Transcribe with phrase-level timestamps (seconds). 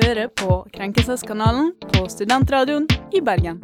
[0.00, 3.60] hører på Krenkelseskanalen på Studentradioen i Bergen.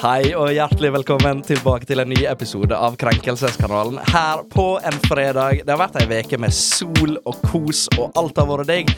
[0.00, 5.60] Hei og hjertelig velkommen tilbake til en ny episode av Krenkelseskanalen her på en fredag.
[5.66, 8.94] Det har vært ei uke med sol og kos, og alt har vært digg.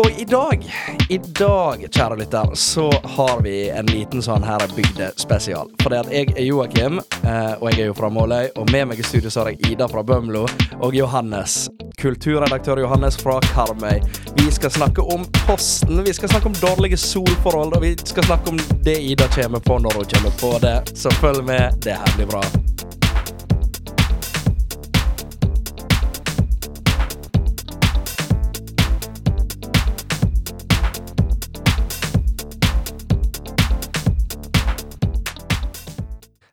[0.00, 0.62] Og i dag,
[1.08, 5.72] i dag, kjære lytter, så har vi en liten sånn her bygdespesial.
[5.82, 9.00] det at jeg er Joakim, eh, og jeg er jo fra Måløy, og med meg
[9.00, 10.46] i studio så har jeg Ida fra Bømlo
[10.80, 11.68] og Johannes.
[12.00, 14.00] Kulturredaktør Johannes fra Karmøy.
[14.36, 18.50] Vi skal snakke om Posten, vi skal snakke om dårlige solforhold, og vi skal snakke
[18.50, 20.98] om det Ida kommer på når hun kommer på det.
[20.98, 22.44] Så følg med, det her blir bra.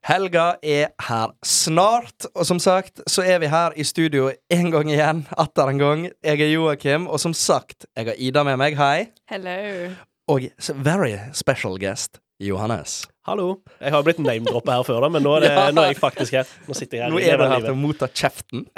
[0.07, 4.87] Helga er her snart, og som sagt så er vi her i studio en gang
[4.87, 5.25] igjen.
[5.35, 6.05] Atter en gang.
[6.23, 8.77] Jeg er Joakim, og som sagt, jeg har Ida med meg.
[8.79, 9.09] Hei.
[9.27, 9.57] Hello.
[10.31, 10.47] Og
[10.79, 13.01] very special guest Johannes.
[13.27, 13.57] Hallo.
[13.81, 15.67] Jeg har blitt name-droppa her før, da, men nå er, det, Ja.
[15.75, 16.55] nå er jeg faktisk her.
[16.69, 17.11] Nå sitter jeg her.
[17.11, 18.63] Nå er du her til å motta kjeften.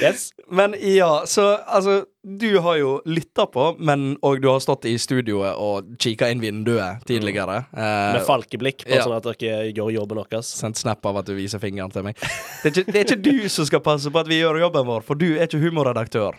[0.00, 0.30] Yes.
[0.48, 4.92] Men ja, så altså Du har jo lytta på, men og du har stått i
[5.00, 7.62] studioet og kikka inn vinduet tidligere.
[7.72, 9.06] Eh, Med falkeblikk, bare ja.
[9.06, 10.50] sånn at dere gjør jobben deres.
[10.60, 12.20] Sendt snap av at du viser fingeren til meg.
[12.20, 14.84] Det er, ikke, det er ikke du som skal passe på at vi gjør jobben
[14.90, 16.36] vår, for du er ikke humorredaktør.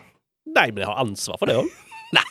[0.54, 1.72] Nei, men jeg har ansvar for det òg.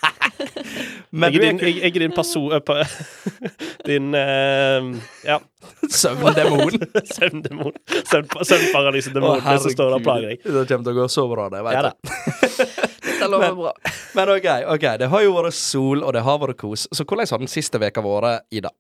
[1.12, 2.54] Men Jeg, er din- jeg, jeg er din person...
[2.56, 2.92] eh,
[3.90, 4.86] Din eh,
[5.28, 5.40] Ja,
[5.92, 6.78] søvndemon.
[7.18, 7.76] søvndemon.
[8.08, 10.46] Søvn, søvnparalysedemon det som står der og plager deg.
[10.46, 11.66] Det kommer til å gå så bra, det.
[11.68, 12.88] Vet Ja.
[13.32, 13.96] Det lover bra.
[14.18, 16.88] Men OK, ok, det har jo vært sol, og det har vært kos.
[16.92, 18.74] Så hvordan har den siste veka vært, Ida?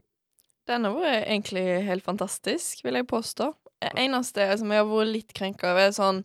[0.70, 3.52] Den har vært egentlig helt fantastisk, vil jeg påstå.
[3.82, 6.24] Det eneste som jeg har vært litt krenka over, er sånn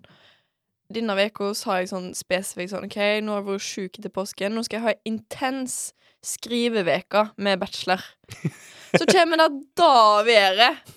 [0.92, 4.54] Denne uka har jeg sånn spesifikt sånn OK, nå har jeg vært sjuk etter påsken.
[4.54, 5.78] Nå skal jeg ha en intens
[6.22, 8.04] skriveveke med bachelor.
[8.94, 9.48] Så kommer det
[9.78, 10.92] da været.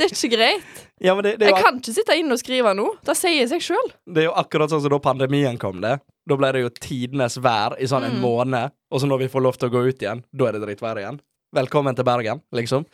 [0.00, 0.78] Det er ikke greit.
[1.04, 2.86] Ja, men det, det, Jeg kan ikke sitte inne og skrive nå.
[3.04, 3.90] Det sier seg sjøl.
[4.08, 5.98] det er jo akkurat sånn som da pandemien kom, det.
[6.30, 8.22] Da ble det jo tidenes vær i sånn en Mm.
[8.22, 10.62] måned, og så når vi får lov til å gå ut igjen, da er det
[10.62, 11.20] drittvær igjen.
[11.52, 12.84] Velkommen til Bergen, liksom.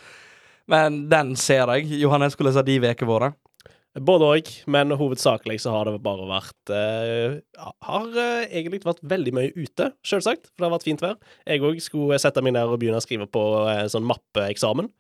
[0.67, 1.85] Men den ser jeg.
[2.01, 3.35] Johannes, hvordan har de ukene vært?
[3.97, 7.41] Både òg, men hovedsakelig så har det bare vært uh,
[7.83, 11.17] Har uh, egentlig vært veldig mye ute, sjølsagt, for det har vært fint vær.
[11.47, 14.91] Jeg òg skulle sette meg ned og begynne å skrive på uh, sånn mappeeksamen.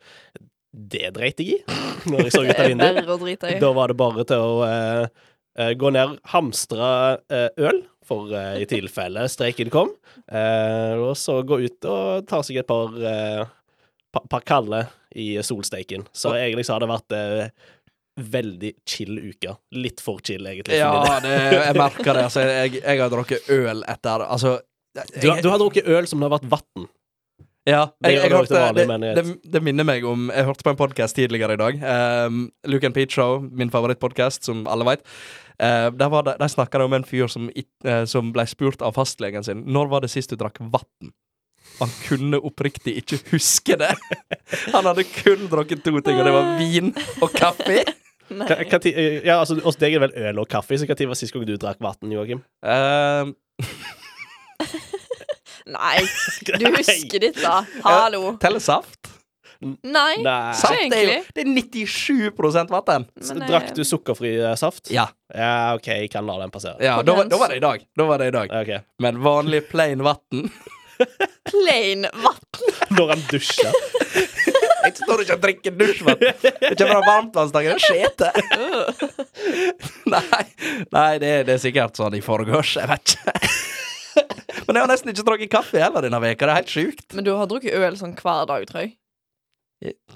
[0.72, 1.58] Det dreit jeg i
[2.10, 3.60] når jeg så ut av vinduet.
[3.60, 5.08] Da var det bare til å
[5.56, 6.88] gå ned, hamstre
[7.56, 9.92] øl, for uh, i tilfelle streiken kom,
[10.26, 13.44] Uh, og så gå ut og ta seg et par, uh,
[14.10, 14.80] pa, par kalde
[15.14, 16.06] i solsteiken.
[16.16, 17.14] Så egentlig så har det vært
[18.16, 19.54] veldig chill uke.
[19.76, 20.78] Litt for chill, egentlig.
[20.80, 22.24] Ja, det, jeg merker det.
[22.30, 24.56] Altså, jeg, jeg har drukket øl etter Altså
[24.96, 26.86] Du, har- du har drukket øl som det har vært vann.
[27.66, 29.24] Ja, Det jeg, jeg hørte, det, jeg det,
[29.56, 31.80] det minner meg om Jeg hørte på en podkast tidligere i dag.
[32.28, 35.02] Um, Luke and Pete Show, min favorittpodkast, som alle veit.
[35.58, 38.82] Uh, der var det, der snakka de om en fyr som, eh, som ble spurt
[38.86, 41.10] av fastlegen sin Når var det sist du drakk vann.
[41.80, 43.90] Han kunne oppriktig ikke huske det.
[44.76, 47.82] Han hadde kun drukket to ting, og det var vin og kaffe.
[48.30, 51.10] Hva- hva eh, ja, altså, hos deg er det vel øl og kaffe, så når
[51.10, 52.44] var sist gang du drakk vann, Joakim?
[52.62, 53.34] Um,
[55.66, 55.98] Nei,
[56.60, 57.60] du husker ditt, da.
[57.82, 58.36] Hallo.
[58.42, 59.12] Teller saft?
[59.60, 60.18] Nei.
[60.20, 60.52] Nei.
[60.54, 61.14] Saft er jo.
[61.34, 63.06] Det er 97 vann.
[63.16, 64.90] Men, eh, Drakk du sukkerfri eh, saft?
[64.92, 66.76] Ja, Ja, OK, jeg kan la den passere.
[66.84, 67.86] ja da, var- da var det i dag.
[67.96, 68.52] Da var det i dag.
[68.62, 68.80] Okay.
[69.02, 70.50] Men vanlig plain vann
[71.50, 72.44] Plain vann.
[72.96, 73.72] Når han dusjer.
[74.86, 76.20] Jeg står ikke og drikker dusjvann.
[76.20, 77.74] Det kommer av varmtvannstanken.
[77.74, 78.28] Det er skjete.
[80.12, 80.44] Nei,
[80.94, 82.76] nei det, det er sikkert sånn i forgårs.
[82.78, 83.32] Jeg vet ikke.
[84.66, 86.46] Men jeg har nesten ikke drukket kaffe heller denne veka.
[86.46, 87.08] Det er helt sjukt.
[87.14, 88.96] Men du har drukket øl sånn hver dag, tror jeg.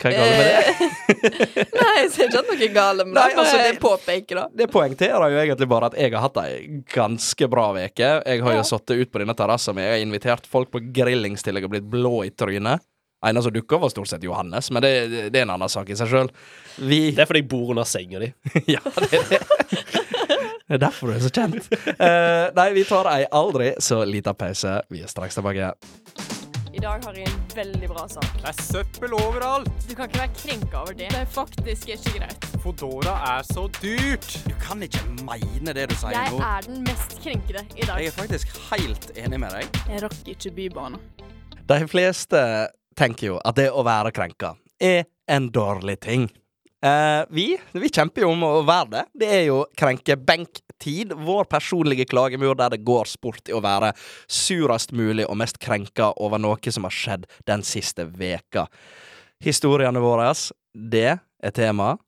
[0.01, 1.67] Hva er galt med det?
[1.81, 3.37] Nei, jeg ser ikke at noe er galt med Nei, det.
[3.43, 4.45] altså, Bare det- påpeker da.
[4.57, 6.55] Det poengterer jo egentlig bare at jeg har hatt ei
[6.95, 8.09] ganske bra veke.
[8.25, 8.69] Jeg har jo Ja.
[8.71, 9.85] sittet ut på denne terrassen min.
[9.85, 12.81] Jeg har invitert folk på grillings til jeg har blitt blå i trynet.
[13.23, 14.93] Eneste som dukka, var stort sett Johannes, men det,
[15.29, 16.31] det er en annen sak i seg sjøl.
[16.81, 18.33] Vi Det er fordi jeg bor under senga di.
[18.73, 19.43] Ja, det er det.
[20.71, 21.65] Det er derfor du er så kjent.
[21.99, 24.77] Uh, nei, vi tar ei aldri så lita pause.
[24.87, 25.73] Vi er straks tilbake.
[26.71, 28.29] I dag har jeg en veldig bra sak.
[28.37, 29.67] Det er søppel overalt!
[29.89, 31.09] Du kan ikke være krenka over det.
[31.11, 32.47] Det er faktisk ikke greit.
[32.63, 34.29] Fodora er så dyrt!
[34.47, 37.99] Du kan ikke mene det du sier Jeg er den mest krenkede i dag.
[37.99, 39.83] Jeg er faktisk helt enig med deg.
[39.91, 41.03] Jeg rakk ikke Bybanen.
[41.67, 42.45] De fleste
[42.95, 46.31] tenker jo at det å være krenka er en dårlig ting.
[46.83, 49.05] Eh, vi, vi kjemper jo om å være det.
[49.23, 51.13] Det er jo krenkebenktid.
[51.13, 53.93] vår personlige klagemur der det går sport i å være
[54.27, 58.67] surest mulig og mest krenka over noe som har skjedd den siste veka.
[59.45, 60.33] Historiene våre,
[60.73, 62.01] det er temaet.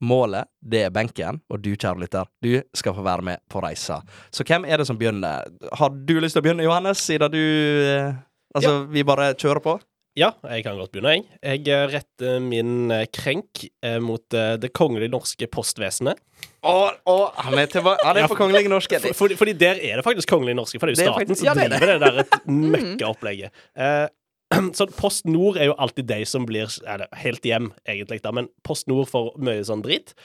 [0.00, 3.96] Målet, det er benken, og du, kjære lytter, du skal få være med på reisa.
[4.30, 5.48] Så hvem er det som begynner?
[5.74, 8.14] Har du lyst til å begynne, Johannes, siden du eh,
[8.54, 9.74] Altså, vi bare kjører på?
[10.18, 11.26] Ja, jeg kan godt begynne, jeg.
[11.38, 16.18] Jeg eh, retter min eh, krenk eh, mot Det kongelige norske postvesenet.
[16.66, 18.98] Å, han er, tilbake, han er Ja, på kongelige norske.
[19.02, 21.46] For, fordi, fordi der er det faktisk kongelig norske, for det er jo staten som
[21.46, 23.62] ja, det driver det der et møkkaopplegget.
[23.78, 24.06] Eh,
[24.78, 28.34] så Post Nord er jo alltid de som blir er det, helt hjem, egentlig, da,
[28.34, 30.16] men Post Nord får mye sånn drit.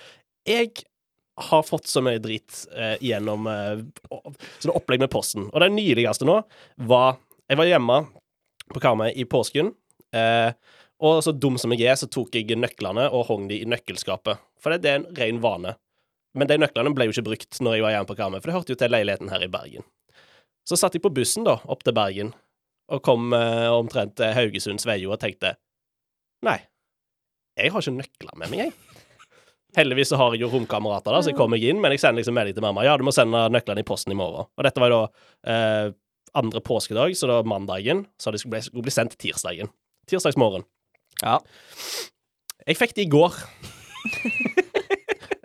[0.49, 0.73] Jeg
[1.49, 3.85] har fått så mye drit eh, gjennom eh,
[4.57, 5.47] sånn opplegg med Posten.
[5.51, 6.41] Og det nyligste nå
[6.89, 7.97] var Jeg var hjemme
[8.73, 9.73] på Karmøy i påsken.
[10.13, 10.51] Eh,
[11.03, 14.39] og så dum som jeg er, så tok jeg nøklene og hong de i nøkkelskapet.
[14.61, 15.75] For det, det er en ren vane.
[16.37, 18.55] Men de nøklene ble jo ikke brukt når jeg var hjemme på Karmøy, for det
[18.55, 19.85] hørte jo til leiligheten her i Bergen.
[20.65, 22.31] Så satt jeg på bussen da, opp til Bergen,
[22.93, 25.55] og kom eh, omtrent til Haugesunds Veio og tenkte
[26.43, 26.57] Nei,
[27.59, 29.03] jeg har ikke nøkler med meg, jeg.
[29.77, 32.35] Heldigvis så har jeg jo romkamerater, da, så jeg kommer inn, men jeg sender liksom
[32.37, 32.83] melding til mamma.
[32.85, 34.49] Ja, du må sende nøklene i posten i morgen.
[34.53, 35.93] Og dette var jo da eh,
[36.37, 39.71] andre påskedag, så da mandagen, så det skulle bli, skulle bli sendt tirsdagen.
[40.09, 40.65] Tirsdagsmorgen.
[41.23, 41.39] Ja.
[42.67, 43.35] Jeg fikk det i går.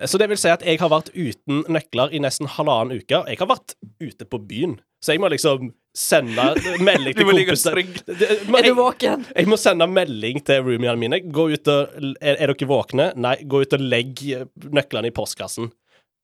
[0.07, 3.19] Så det vil si at jeg har vært uten nøkler i nesten halvannen uke.
[3.27, 6.45] Jeg har vært ute på byen, så jeg må liksom sende
[6.87, 7.81] melding til kompiser.
[7.83, 9.25] Er du våken?
[9.35, 11.19] jeg må sende melding til roomiene mine.
[11.35, 13.09] Gå ut og, er, er dere våkne?
[13.19, 14.23] Nei, gå ut og legg
[14.71, 15.73] nøklene i postkassen.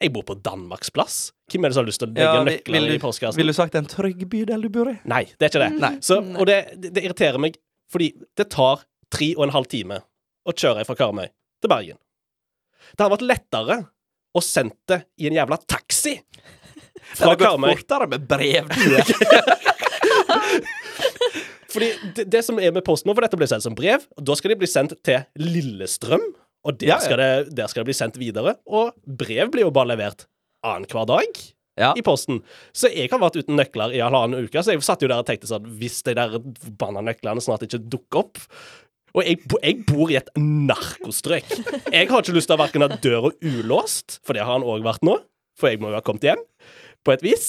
[0.02, 1.32] Jeg bor på Danmarksplass.
[1.50, 3.38] Hvem er det som har lyst til å legge Ja, nøklene vil du- i postkassen?
[3.42, 4.96] Ville du sagt en trygg bydel du bor i?
[5.10, 5.92] Nei, det er ikke det.
[6.06, 7.58] Så, og det, det, det irriterer meg,
[7.92, 10.00] fordi det tar tre og en halv time
[10.48, 11.26] å kjøre fra Karmøy
[11.62, 11.98] til Bergen.
[12.94, 13.76] Det hadde vært lettere
[14.34, 17.70] å sendt det i en jævla taxi Det fra hadde gått Karmøy.
[17.78, 18.64] fortere med brev.
[21.74, 24.26] Fordi det, det som er med posten nå, for dette blir sendt som brev, og
[24.28, 26.22] da skal de bli sendt til Lillestrøm,
[26.64, 27.00] og der, Ja, ja.
[27.02, 28.54] Skal, det, der skal det bli sendt videre.
[28.64, 30.24] Og brev blir jo bare levert
[30.64, 31.40] annenhver dag
[31.80, 31.88] Ja.
[31.98, 32.38] i posten.
[32.70, 35.26] Så jeg har vært uten nøkler i halvannen uke, så jeg satt jo der og
[35.26, 38.38] tenkte sånn Hvis de der forbanna nøklene snart ikke dukker opp
[39.16, 41.50] Og jeg, jeg bor i et narkostrøk.
[41.90, 44.82] Jeg har ikke lyst til å verken ha døra ulåst, for det har han òg
[44.86, 45.18] vært nå,
[45.58, 46.42] for jeg må jo ha kommet hjem,
[47.06, 47.44] på et vis.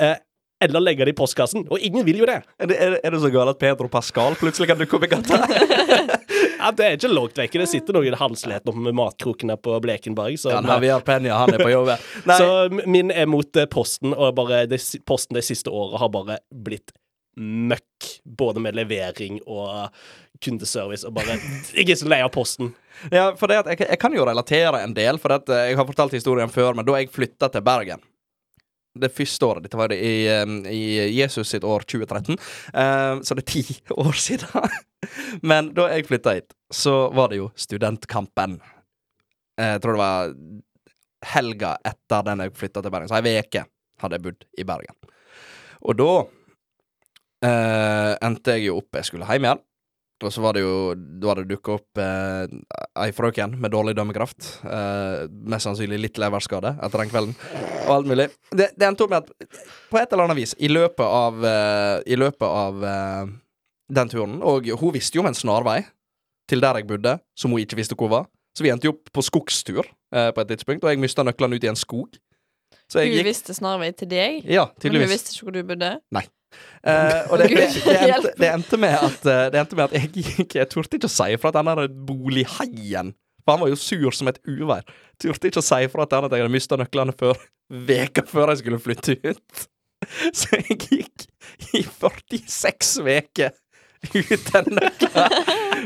[0.00, 0.16] Eh,
[0.60, 1.64] eller legge det i postkassen.
[1.72, 2.42] Og ingen vil jo det.
[2.60, 5.40] Er det, er, det- så galt at Pedro Pascal plutselig kan dukke opp i gata?
[6.60, 7.58] Ja, Det er ikke langt vekk.
[7.62, 10.36] Det sitter noen halsleten oppe med matkrokene på Blekenberg.
[10.40, 11.92] Så, Ja, Javier Peña, han er på jobb.
[12.40, 12.50] Så
[12.86, 16.92] min er mot eh, Posten, og bare det, Posten det siste året har bare blitt
[17.40, 18.10] møkk.
[18.24, 19.88] Både med levering og
[20.44, 21.06] kundeservice.
[21.08, 21.38] Og bare
[21.78, 22.74] Jeg er så lei av Posten.
[23.12, 25.80] ja, for det at jeg, jeg kan jo relatere en del, for at eh, jeg
[25.80, 28.02] har fortalt historien før, men da jeg flytta til Bergen
[28.98, 29.62] det første året.
[29.64, 30.80] Dette var det i, eh, i
[31.14, 32.38] Jesus sitt år 2013.
[32.74, 33.62] uh, så det er ti
[34.06, 34.70] år siden.
[35.46, 38.58] Men da jeg flytta hit, så var det jo studentkampen.
[39.60, 40.34] Eh, Jeg tror det var
[41.30, 43.08] helga etter den jeg flytta til Bergen.
[43.10, 43.64] Så ei veke
[44.00, 44.96] hadde jeg bodd i Bergen.
[45.80, 46.10] Og da
[47.46, 49.60] uh, endte jeg jo opp Jeg skulle hjem igjen.
[50.26, 52.54] Og så var det jo Da hadde det dukka opp eh,
[53.04, 54.48] ei frøken med dårlig dømmekraft.
[54.64, 57.36] Eh, mest sannsynlig litt leverskade etter den kvelden.
[57.86, 58.28] Og alt mulig.
[58.52, 61.96] Det, det endte opp med at på et eller annet vis, i løpet av eh,
[62.12, 63.32] I løpet av eh,
[63.90, 65.80] den turen Og hun visste jo om en snarvei
[66.50, 68.24] til der jeg bodde, som hun ikke visste hvor var.
[68.56, 71.56] Så vi endte jo opp på skogstur eh, på et tidspunkt, og jeg mista nøklene
[71.56, 72.18] ut i en skog.
[72.90, 75.92] Hun gikk visste snarvei til deg, Ja, men hun visste ikke hvor du bodde.
[76.80, 79.96] Eh, og det, det, det, endte, det, endte med at, eh, det endte med at
[79.96, 83.12] jeg Jeg turte ikke å si fra til den der bolighaien.
[83.44, 84.84] For han var jo sur som et uvær.
[85.20, 87.40] Turte ikke å si fra til han at jeg hadde mista nøklene før
[87.90, 89.66] veka før jeg skulle flytte ut.
[90.38, 91.26] Så jeg gikk
[91.76, 93.52] i 46 uker
[94.14, 95.36] uten nøkler.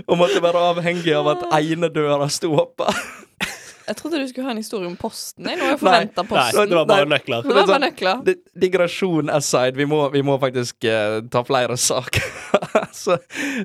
[0.07, 3.03] Og måtte være avhengig av at ene døra sto åpen.
[3.85, 5.45] Jeg trodde du skulle ha en historie om Posten.
[5.51, 6.25] Jeg nå har jeg Nei.
[6.25, 6.59] posten.
[6.59, 7.19] Nei, det var bare Nei.
[7.19, 7.43] nøkler.
[7.45, 8.23] Det var bare nøkler.
[8.25, 12.31] Di- Digresjon aside, vi må, vi må faktisk uh, ta flere saker.
[13.05, 13.19] Så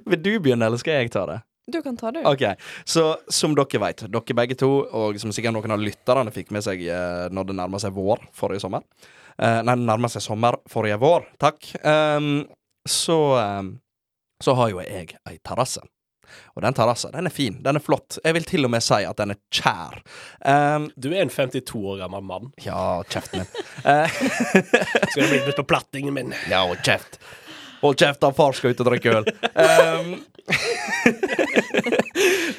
[0.05, 1.39] vil du begynne, eller skal jeg ta det?
[1.69, 2.23] Du kan ta det.
[2.25, 2.41] Ok,
[2.89, 6.65] så som dere vet, dere begge to, og som sikkert noen av lytterne fikk med
[6.65, 8.81] seg uh, når det nærmer seg vår forrige sommer
[9.37, 11.69] uh, Nei, det nærmer seg sommer forrige vår, takk.
[11.85, 12.47] Um,
[12.89, 13.69] så, um,
[14.41, 15.83] så har jo jeg ei terrasse.
[16.55, 18.19] Og den terrassen, den er fin, den er flott.
[18.23, 19.99] Jeg vil til og med si at den er kjær.
[20.45, 22.51] Um, Du er en 52 år gammel mann.
[22.65, 23.51] ja, kjeften min.
[23.89, 24.09] Eh,
[25.11, 26.33] Skal du bli litt på plattingen min?
[26.51, 27.15] Ja, og kjeft.
[27.79, 29.29] Hold kjeft, da far skal ut og drikke øl.
[29.55, 30.09] Um,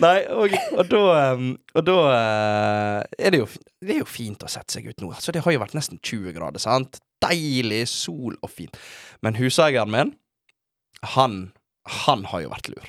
[0.01, 1.01] Nei, og, og da
[1.35, 3.49] um, Og da eh, er det jo
[3.83, 5.11] Det er jo fint å sette seg ut nå.
[5.13, 7.01] Altså, det har jo vært nesten 20 grader, sant?
[7.21, 8.79] Deilig sol og fint.
[9.25, 10.15] Men huseieren min,
[11.17, 11.41] han
[12.07, 12.87] Han har jo vært lur.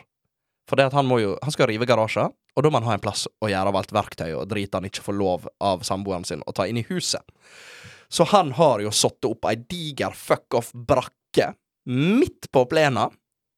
[0.71, 2.95] For det at han må jo Han skal rive garasjen, og da må han ha
[2.95, 6.23] en plass å gjøre av alt verktøy og drit han ikke får lov av samboeren
[6.27, 7.23] sin å ta inn i huset.
[8.11, 11.53] Så han har jo satt opp ei diger fuck-off-brakke
[11.91, 13.09] midt på plena.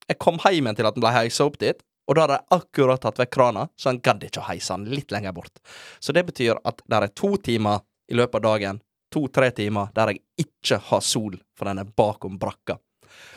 [0.10, 3.02] Jeg kom hjem til at den ble heisa opp dit, og da hadde jeg akkurat
[3.02, 5.62] tatt vekk krana, så han gadd ikke å heise den litt lenger bort.
[6.00, 8.82] Så det betyr at det er to timer i løpet av dagen,
[9.14, 12.78] to-tre timer, der jeg ikke har sol, for den er bakom brakka.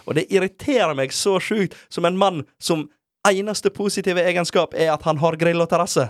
[0.06, 2.87] Og det irriterer meg så sjukt, som en mann som
[3.33, 6.09] eneste positive egenskap er at han har grill og terrasse.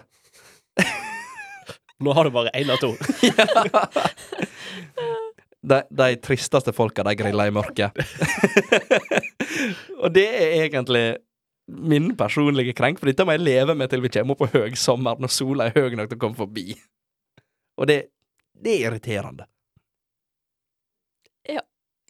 [2.00, 2.92] Nå har du bare én av to.
[5.66, 7.96] De, de tristeste folka, de griller i mørket.
[10.02, 11.16] og det er egentlig
[11.66, 15.18] min personlige krenk, for dette må jeg leve med til vi kommer på høg sommer,
[15.18, 16.76] når sola er høy nok til å komme forbi.
[17.82, 17.98] Og det,
[18.54, 19.48] det er irriterende.
[21.50, 21.64] Ja.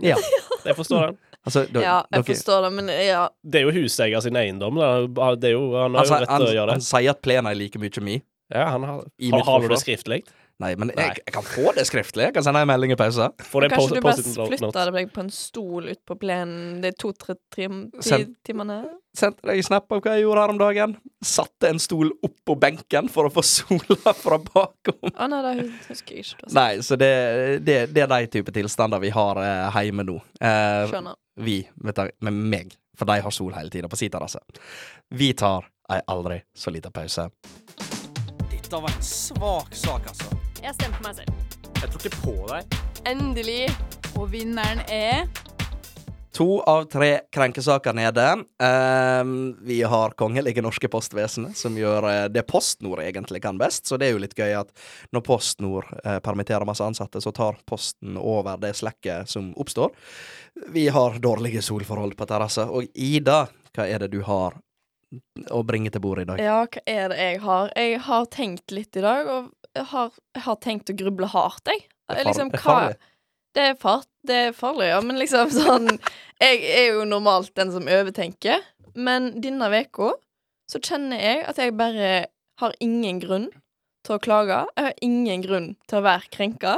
[0.05, 0.21] Ja.
[0.67, 1.19] Jeg forstår den.
[1.47, 3.29] Altså, da, Ja, jeg dere- forstår det, men ja.
[3.47, 4.81] Det er jo huseier sin eiendom.
[4.83, 5.35] Da.
[5.39, 6.79] Det er jo, han har altså, jo rett til å gjøre det.
[6.81, 8.17] han sier at plenen er like mye mi.
[8.55, 10.21] Ja, han har, har, har du det skriftlig?
[10.63, 12.31] Nei, men Jeg, jeg kan få det skriftlig.
[12.31, 13.35] Jeg kan sende en melding i pausen.
[13.37, 18.79] Kanskje du bare flytta deg på en stol ut på plenen de to-tre timene?
[19.17, 20.95] Sendte deg snap av hva jeg gjorde her om dagen.
[21.25, 25.13] Satte en stol opp på benken for å få sola fra bakom.
[25.13, 26.49] Å nei, det husker jeg ikke.
[26.57, 27.13] Nei, så det,
[27.67, 30.17] det, det er de type tilstander vi har eh, hjemme nå.
[30.41, 31.21] Eh, Skjønner.
[31.45, 34.41] vi, vet du, med meg, for de har sol hele tida på sin terrasse.
[35.13, 37.29] Vi tar ei aldri så lita pause.
[38.51, 40.46] Dette var en svak sak, altså.
[40.63, 41.33] Jeg stemte meg selv.
[41.77, 42.79] Jeg tror ikke på deg.
[43.07, 43.67] Endelig.
[44.17, 45.27] Og vinneren er
[46.37, 48.25] To av tre krenkesaker nede.
[48.63, 53.87] Ehm, vi har kongelige norske postvesenet, som gjør eh, det PostNord egentlig kan best.
[53.89, 54.69] Så det er jo litt gøy at
[55.17, 59.97] når PostNord eh, permitterer masse ansatte, så tar Posten over det slekket som oppstår.
[60.77, 62.69] Vi har dårlige solforhold på terrasse.
[62.69, 64.61] Og Ida, hva er det du har
[65.57, 66.45] å bringe til bordet i dag?
[66.45, 67.73] Ja, hva er det jeg har?
[67.81, 70.15] Jeg har tenkt litt i dag, og har,
[70.45, 71.87] har tenkt å gruble hardt, jeg.
[72.07, 73.13] Det er liksom, er hva-.
[73.57, 75.87] Det er, fart, det er farlig, ja, men liksom sånn
[76.43, 80.13] Jeg er jo normalt den som overtenker, men denne veka
[80.69, 82.27] så kjenner jeg at jeg bare
[82.61, 83.49] har ingen grunn
[84.07, 84.63] til å klage.
[84.77, 86.77] Jeg har ingen grunn til å være krenka.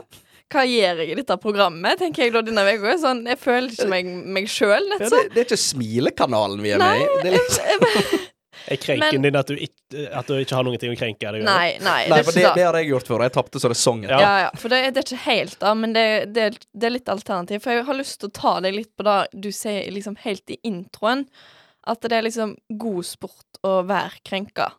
[0.53, 2.95] Hva gjør jeg i dette programmet, tenker jeg da denne uka.
[3.01, 6.81] Sånn, jeg føler ikke meg, meg sjøl, Ja, det, det er ikke Smilekanalen vi er
[6.81, 7.19] Nei, med i.
[7.21, 8.28] Det er liksom,
[8.67, 11.29] Er krenken Men- din at du, ikke, at du ikke har noe å krenke deg
[11.43, 11.45] over?
[11.47, 13.25] Nei, nei, nei, det for det, det har jeg gjort før.
[13.29, 14.17] Jeg tapte så det sang etter.
[14.19, 14.21] Ja.
[14.21, 17.09] Ja, ja, for det, det er ikke helt, da, men det, det, det er litt
[17.13, 17.63] alternativ.
[17.65, 20.51] For jeg har lyst til å ta deg litt på det du sier liksom helt
[20.51, 21.27] i introen.
[21.89, 24.73] At det er liksom god sport å være krenka.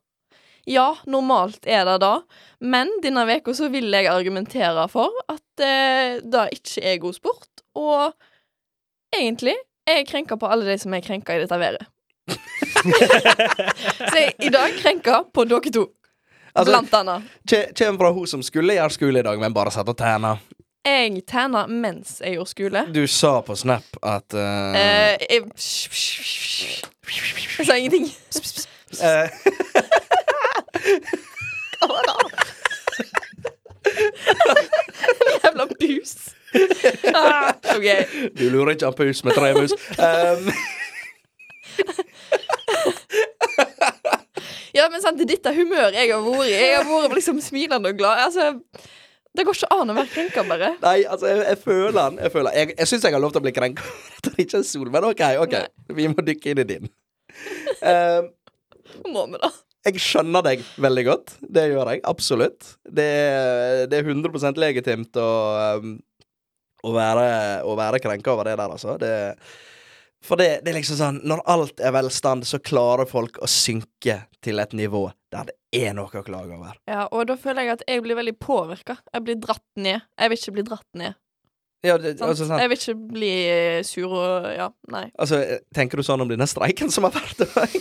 [0.70, 2.20] Ja, normalt er det da,
[2.62, 7.64] men denne veka så vil jeg argumentere for at eh, det ikke er god sport.
[7.80, 8.14] Og
[9.16, 9.56] egentlig
[9.90, 11.88] er jeg krenka på alle de som er krenka i dette været.
[14.12, 15.88] så i dag krenka på dere to,
[16.56, 17.22] Altså, blant annet.
[17.52, 20.32] Kje- Kjem fra hun som skulle gjøre skole i dag, men bare satt og tæna.
[20.86, 22.86] Jeg tæna mens jeg gjorde skole.
[22.96, 24.40] Du sa på Snap at uh...
[24.40, 25.42] Eh, jeg,
[27.60, 28.06] jeg sa ingenting.
[29.04, 29.30] eh,
[35.44, 36.12] Jævla bus.
[37.16, 37.88] Ah, OK.
[38.40, 39.72] Du lurer ikke an pus med tre mus.
[40.00, 40.52] Um,
[44.76, 46.56] Ja, men sant, det er dette humøret jeg har vært i.
[46.56, 48.22] Jeg har vært liksom smilende og glad.
[48.28, 48.52] Altså,
[49.36, 50.70] det går ikke an å være krenka, bare.
[50.84, 52.20] nei, altså, jeg, jeg føler den.
[52.24, 53.86] Jeg, føler- jeg, jeg syns jeg har lov til å bli krenka
[54.26, 55.56] Det er ikke en sol, men OK, ok
[55.98, 56.90] vi må dykke inn i din.
[57.86, 58.30] Um,
[59.14, 59.50] Må vi, da.
[59.90, 61.36] jeg skjønner deg veldig godt.
[61.46, 62.04] Det gjør jeg.
[62.10, 62.72] Absolutt.
[62.86, 65.30] Det, er- det er 100 legitimt å,
[65.82, 65.98] um,
[66.86, 67.26] å, være,
[67.70, 68.98] å være krenka over det der, altså.
[69.02, 69.14] Det,
[70.26, 74.18] for det, det er liksom sånn Når alt er velstand, så klarer folk å synke
[74.44, 76.76] til et nivå der det er noe å klage over.
[76.90, 78.96] Ja, og da føler jeg at jeg blir veldig påvirka.
[79.14, 80.02] Jeg blir dratt ned.
[80.18, 81.18] Jeg vil ikke bli dratt ned.
[81.86, 85.06] Ja, det, altså, sånn, Jeg vil ikke bli eh, sur og Ja, nei.
[85.16, 85.40] altså,
[85.76, 87.80] tenker du sånn om denne streiken som har vært i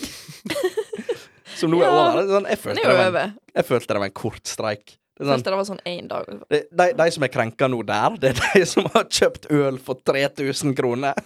[1.58, 1.96] som nå er Ja.
[2.04, 2.28] over?
[2.30, 4.94] Sånn, jeg, følte det var en, jeg følte det var en kort streik.
[5.18, 6.28] Sånn, det var sånn én dag.
[6.46, 9.80] De, de, de som er krenka nå der, det er de som har kjøpt øl
[9.82, 11.18] for 3000 kroner.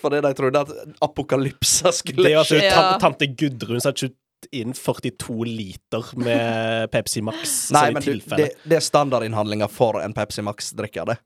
[0.00, 0.72] Fordi de trodde at
[1.04, 2.58] apokalypsa skulle Det er altså.
[2.60, 2.98] Ja.
[3.00, 4.16] tante Gudrun satt ikke
[4.52, 7.54] inn 42 liter med Pepsi Max.
[7.74, 11.16] Nei, men du, det, det er standardinnhandlinga for en Pepsi Max-drikker, det.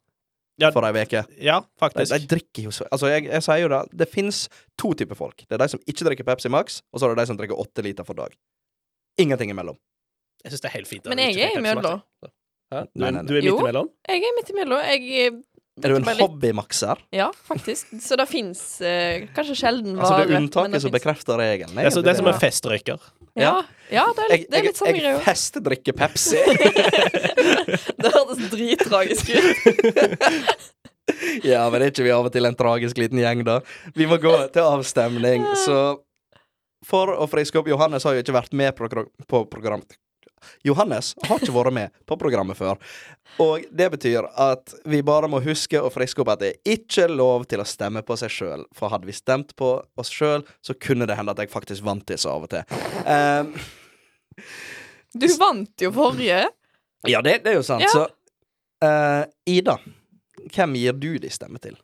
[0.61, 0.69] Ja.
[0.75, 1.23] For ei uke.
[1.41, 2.13] Ja, faktisk.
[2.13, 3.79] de drikker jo så Altså, jeg, jeg sier jo det.
[4.03, 4.43] Det fins
[4.79, 5.43] to typer folk.
[5.49, 7.59] Det er de som ikke drikker Pepsi Max, og så er det de som drikker
[7.61, 8.35] åtte liter for dag.
[9.21, 9.79] Ingenting imellom.
[10.45, 11.09] Jeg syns det er helt fint.
[11.11, 12.05] Men jeg er imellom.
[12.23, 12.29] Du,
[12.71, 13.23] Nei, er- nei, nei.
[13.27, 13.83] du er midt Jo.
[14.07, 14.85] Jeg er midt imellom.
[14.87, 15.39] Jeg eh,
[15.85, 17.01] Er du en hobbymakser?
[17.15, 17.93] Ja, faktisk.
[18.03, 20.97] Så det fins eh, kanskje sjelden Altså, det er unntaket som finnes.
[20.99, 21.77] bekrefter regelen.
[21.77, 23.09] Det det er som en festrøyker.
[23.39, 23.55] Ja,
[23.93, 25.23] ja det, er litt, det er jeg, litt samme jeg greia.
[25.25, 26.41] festdrikker Pepsi.
[28.01, 30.69] Det hørtes drittragisk ut.
[31.47, 33.61] ja, men er ikke vi av og til en tragisk liten gjeng, da?
[33.95, 36.01] Vi må gå til avstemning, så
[36.87, 38.89] For å friske opp Johannes har jo ikke vært med på,
[39.29, 39.85] på program...
[40.67, 42.81] Johannes har ikke vært med på programmet før.
[43.43, 47.07] Og det betyr at vi bare må huske å friske opp at det er ikke
[47.11, 48.65] lov til å stemme på seg sjøl.
[48.77, 52.07] For hadde vi stemt på oss sjøl, så kunne det hende at jeg faktisk vant
[52.11, 52.81] disse av og til.
[53.07, 53.55] Um,
[55.13, 56.45] Du vant jo forrige.
[57.09, 57.83] ja, det, det er jo sant.
[57.83, 57.91] Ja.
[57.91, 58.07] Så
[58.87, 59.79] uh, Ida,
[60.55, 61.79] hvem gir du de stemme til?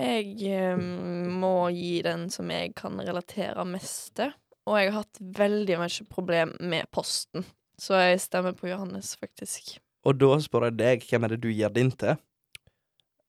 [0.00, 4.32] Jeg um, må gi den som jeg kan relatere mest til.
[4.70, 7.42] Og jeg har hatt veldig mye problem med posten.
[7.80, 9.78] Så jeg stemmer på Johannes, faktisk.
[10.06, 12.14] Og da spør jeg deg, hvem er det du gir din til?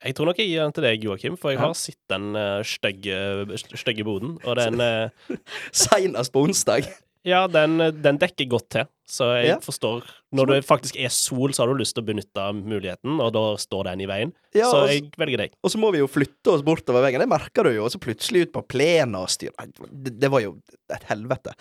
[0.01, 1.65] Jeg tror nok jeg gir den til deg, Joakim, for jeg Ja.
[1.67, 4.37] har sett den uh, stygge, boden.
[4.45, 5.37] Og den uh,
[5.71, 6.87] Seinest på onsdag.
[7.27, 8.87] Ja, den, den dekker godt til.
[9.11, 9.57] Så jeg Ja.
[9.59, 13.33] forstår Når det faktisk er sol, så har du lyst til å benytte muligheten, og
[13.35, 14.31] da står den i veien.
[14.55, 15.51] Ja, så jeg jeg velger deg.
[15.63, 17.19] og så må vi jo flytte oss bortover veggen.
[17.19, 17.83] Det merker du jo.
[17.85, 19.51] Og så plutselig ut på plenen og styre
[19.91, 20.55] det, det var jo
[20.89, 21.53] et helvete.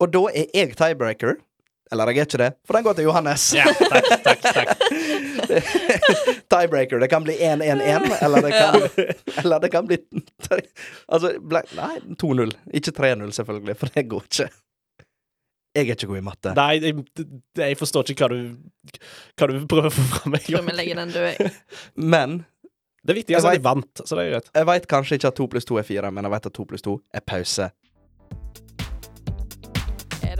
[0.00, 1.38] Og da er jeg tiebreaker.
[1.92, 3.42] Eller jeg er ikke det, for den går til Johannes.
[3.52, 5.72] Ja, takk, takk, takk.
[6.52, 6.98] tiebreaker.
[7.02, 9.04] Det kan bli 1-1-1, eller det kan
[9.44, 9.98] Eller det kan bli
[11.06, 12.54] Altså, ble, nei, 2-0.
[12.80, 14.48] Ikke 3-0, selvfølgelig, for det går ikke.
[15.72, 16.54] Jeg er ikke god i matte.
[16.56, 17.04] Nei, jeg,
[17.56, 18.98] jeg forstår ikke hva du,
[19.40, 20.34] hva du prøver å få fram.
[20.36, 21.52] Jeg tror vi legger den død, jeg.
[22.14, 22.42] Men
[23.02, 24.50] Det er Jeg at de vant, så det er greit.
[24.54, 26.66] jeg veit kanskje ikke at 2 pluss 2 er 4, men jeg veit at 2
[26.70, 27.66] pluss 2 er pause.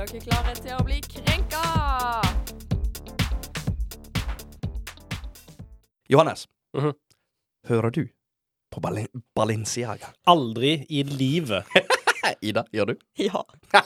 [0.02, 1.60] Er dere klare til å bli krenka?
[6.10, 6.92] Johannes, Mhm.
[7.68, 8.08] hører du
[8.72, 10.10] på Bal Balenciaga?
[10.26, 11.64] Aldri i livet.
[12.42, 12.96] Ida, gjør du?
[13.28, 13.44] Ja.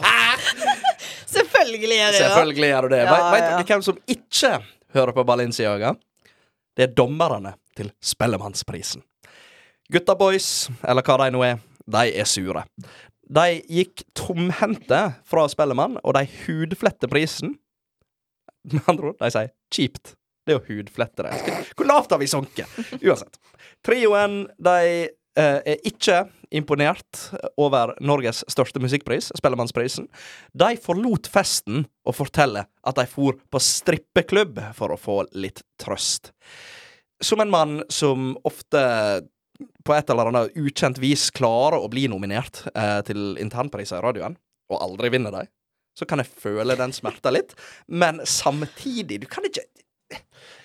[1.37, 2.23] Selvfølgelig gjør jeg det.
[2.23, 3.03] Selvfølgelig gjør du det.
[3.03, 3.51] Ja, Vet, vet ja.
[3.59, 4.53] dere hvem som ikke
[4.97, 5.95] hører på Balenciaga?
[6.77, 9.03] Det er dommerne til Spellemannsprisen.
[9.93, 12.65] Gutta boys, eller hva de nå er, de er sure.
[13.27, 17.57] De gikk tomhendte fra Spellemann, og de hudfletter prisen.
[18.71, 20.15] Med andre ord, de sier kjipt.
[20.47, 21.55] Det er å hudflette det.
[21.75, 22.71] Hvor lavt har vi sunket?
[23.07, 23.39] Uansett.
[23.87, 24.79] Trioen, de
[25.11, 26.23] eh, er ikke
[26.55, 27.25] imponert
[27.59, 30.07] over Norges største musikkpris, Spellemannsprisen.
[30.55, 36.31] De forlot festen og forteller at de for på strippeklubb for å få litt trøst.
[37.25, 38.83] Som en mann som ofte
[39.87, 44.37] på et eller annet ukjent vis klarer å bli nominert eh, til internpriser i radioen,
[44.73, 45.51] og aldri vinner dem,
[45.97, 47.55] så kan jeg føle den smerta litt.
[47.87, 49.67] Men samtidig, du kan ikke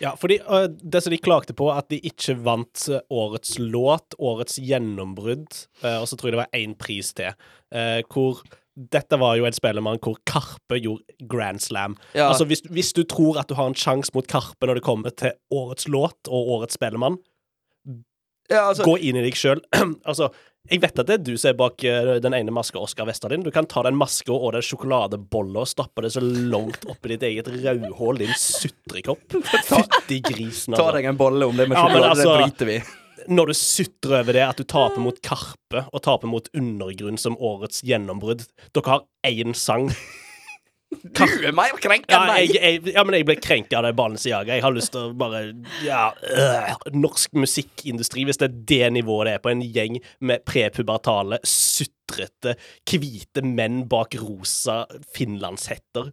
[0.01, 4.13] Ja, fordi uh, det som de klagde på, at de ikke vant øh, årets låt,
[4.21, 5.47] årets gjennombrudd,
[5.81, 7.33] uh, og så tror jeg det var én pris til,
[7.73, 8.43] uh, hvor
[8.93, 11.97] dette var jo en spellemann hvor Karpe gjorde Grand Slam.
[12.13, 12.29] Ja.
[12.29, 15.13] Altså, hvis, hvis du tror at du har en sjanse mot Karpe når det kommer
[15.13, 17.17] til årets låt og årets spellemann,
[18.51, 19.61] ja, altså, gå inn i deg sjøl.
[20.09, 20.29] altså,
[20.69, 23.43] jeg vet at det er du som er bak øh, den ene maska, Oskar Vesterlin.
[23.45, 27.25] Du kan ta den maska og den sjokoladebolla og stappe det så langt oppi ditt
[27.31, 29.23] eget rødhål, din sutrekopp.
[29.71, 30.97] Fytti grisen, ta altså.
[30.99, 32.81] deg en bolle om det med Ja, sjokolade, altså- det driter vi.
[33.29, 37.35] Når du sutrer over det, at du taper mot Karpe og taper mot Undergrunn som
[37.37, 39.91] årets gjennombrudd Dere har én sang.
[40.91, 42.55] Du er mer krenka Ja, enn jeg, meg!
[42.85, 44.53] jeg, ja, men jeg ble krenka av det Balenciaga.
[44.57, 45.39] Jeg har lyst til å bare
[45.85, 50.43] Ja, øh, norsk musikkindustri, hvis det er det nivået det er på en gjeng med
[50.45, 52.57] prepubertale, sutrete,
[52.91, 54.83] hvite menn bak rosa
[55.15, 56.11] finlandshetter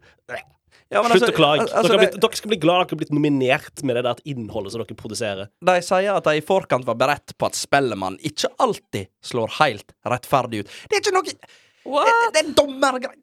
[0.89, 1.67] Ja, men Slutt altså, å klage.
[1.67, 4.05] altså, dere, har det- blitt, dere skal bli glad dere har blitt nominert med det
[4.07, 5.51] der innholdet som dere produserer.
[5.61, 9.93] De sier at de i forkant var beredt på at Spellemann ikke alltid slår helt
[10.07, 10.71] rettferdig ut.
[10.89, 11.37] Det er ikke noe Det,
[11.85, 12.07] What?
[12.33, 12.99] det, det er.
[13.03, 13.17] Det er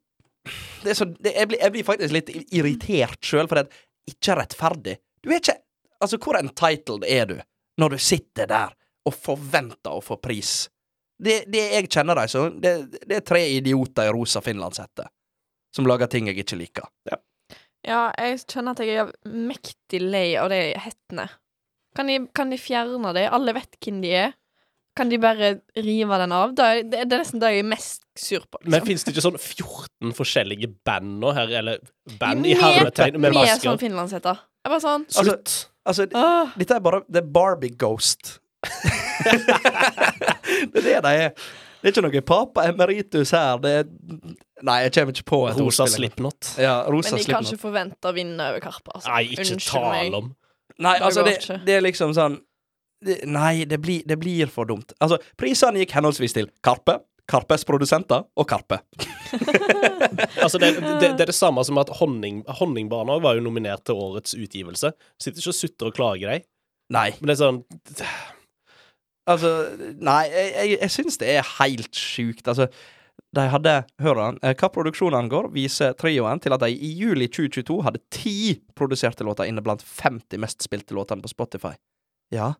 [0.45, 4.99] så, det, jeg, blir, jeg blir faktisk litt irritert sjøl, for det er ikke rettferdig.
[5.23, 5.61] Du er ikke
[6.03, 7.37] Altså, hvor entitled er du
[7.79, 8.73] når du sitter der
[9.07, 10.65] og forventer å få pris?
[11.15, 12.73] Det, det jeg kjenner dem som, det,
[13.07, 15.07] det er tre idioter i rosa finlandshette
[15.75, 16.87] som lager ting jeg ikke liker.
[17.85, 21.27] Ja, jeg kjenner at jeg er mektig lei av de hettene.
[21.95, 23.27] Kan de, kan de fjerne det?
[23.31, 24.35] Alle vet hvem de er.
[24.95, 26.53] Kan de bare rive den av?
[26.55, 28.61] Da det, er nesten det jeg er mest sur på.
[28.63, 28.87] Men Liksom.
[28.87, 31.81] fins det ikke sånn 14 forskjellige band nå her, eller
[32.21, 33.65] band i hermetegn med Med masker?
[33.69, 34.39] sånn finlandshetter.
[34.65, 35.55] Jeg bare sånn Slutt.
[35.85, 38.39] Altså, Åh, Dette er bare Det er Barbie Ghost.
[40.73, 41.29] det er det de er.
[41.85, 43.59] Det er ikke noe papa emeritus her.
[43.61, 43.85] Det er
[44.65, 46.05] Nei, jeg kommer ikke på et Rosa ordspill.
[46.07, 46.47] Slipknot.
[46.57, 47.51] Ja, rosa Men de kan Slipknot.
[47.51, 48.95] ikke forvente å vinne over Karpe.
[48.95, 49.11] Altså.
[49.11, 50.29] Nei, ikke Unnskyld tale om.
[50.81, 51.35] Nei, altså, det,
[51.67, 52.39] det er liksom sånn
[53.29, 54.95] Nei, det blir, det blir for dumt.
[55.03, 58.81] Altså, prisene gikk henholdsvis til Karpe, Karpes produsenter og Karpe.
[60.45, 63.97] Altså, det, det, det er det samme som at honning, Honningbarna var jo nominert til
[63.97, 64.91] årets utgivelse.
[65.21, 66.45] Sitter ikke og sutter og klager, deg.
[66.93, 67.07] Nei.
[67.17, 67.61] Men det er sånn
[69.25, 69.51] Altså,
[70.05, 72.45] nei, jeg, jeg, jeg syns det er helt sjukt.
[72.51, 72.67] Altså,
[73.35, 77.27] de hadde Hør da, eh, hva produksjonen angår, viser trioen til at de i juli
[77.31, 78.35] 2022 hadde ti
[78.77, 81.73] produserte låter inne blant 50 mest spilte låtene på Spotify.
[82.35, 82.53] Ja,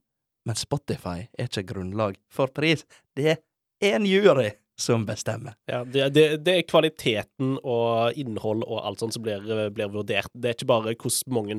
[0.45, 2.85] men Spotify er ikke grunnlag for pris.
[3.17, 5.53] Det er en jury som bestemmer.
[5.71, 9.39] Ja, det, det, det er kvaliteten og innhold og alt sånt som blir,
[9.71, 10.27] blir vurdert.
[10.35, 11.57] Det er ikke bare hvordan mange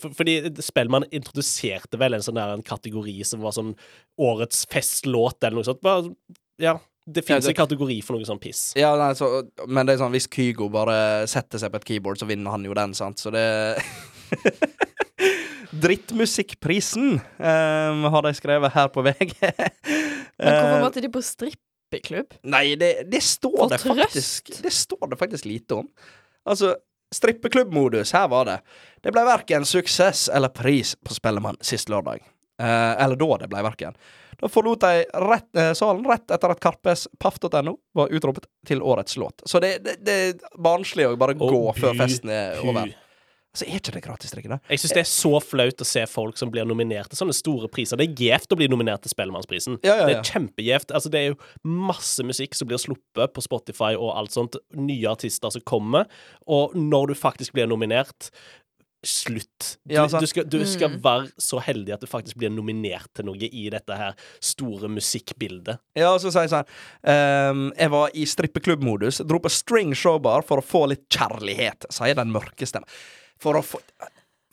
[0.00, 0.34] for, Fordi
[0.66, 3.70] Spellemann introduserte vel en sånn der en kategori som var sånn
[4.18, 5.80] årets festlåt eller noe sånt.
[5.86, 6.10] Bare,
[6.58, 6.74] ja,
[7.06, 8.72] det Ja, finnes det- en kategori for noe sånn piss.
[8.74, 9.30] Ja, nei, så,
[9.70, 10.98] men det er sånn, hvis Kygo bare
[11.30, 13.22] setter seg på et keyboard, så vinner han jo den, sant?
[13.22, 13.46] Så det
[15.82, 19.34] Drittmusikkprisen um, har de skrevet her på VG.
[20.38, 22.36] Men hvorfor Eh, måtte de på strippeklubb?
[22.48, 23.96] Nei, det, det står For det trøst.
[24.02, 25.88] faktisk Det står det faktisk lite om.
[26.46, 26.74] Altså,
[27.14, 28.58] strippeklubbmodus, her var det.
[29.02, 32.20] Det ble verken suksess eller pris på Spellemann sist lørdag.
[32.62, 33.96] Eh, eller da det ble verken.
[34.36, 39.16] Da forlot de rett, eh, salen rett etter at Karpes paff.no var utropet til årets
[39.16, 39.40] låt.
[39.48, 42.92] Så det, det, det er barnslig å bare gå før festen er over.
[43.56, 44.58] Altså, er ikke det gratisdrikke, da?
[44.68, 47.70] Jeg syns det er så flaut å se folk som blir nominert til sånne store
[47.72, 47.96] priser.
[47.96, 49.78] Det er gjevt å bli nominert til Spellemannsprisen.
[49.86, 50.92] Ja, ja, Det er kjempegjevt.
[50.92, 51.38] Altså, det er jo
[51.88, 54.60] masse musikk som blir sluppet på Spotify og alt sånt.
[54.76, 56.04] Nye artister som kommer.
[56.46, 58.30] Og når du faktisk blir nominert
[59.06, 59.76] Slutt.
[59.86, 61.00] Du, Ja, du, skal, du skal Mm.
[61.04, 65.78] være så heldig at du faktisk blir nominert til noe i dette her store musikkbildet.
[65.94, 66.66] Ja, og så sier jeg sånn
[67.06, 72.18] um, Jeg var i strippeklubbmodus, dro på string showbar for å få litt kjærlighet, sier
[72.18, 72.88] den mørke stemmen.
[73.42, 73.80] For å få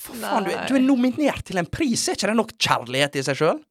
[0.04, 3.16] For faen, du, er- du er nominert til en pris, er ikke det nok kjærlighet
[3.16, 3.62] i seg sjøl?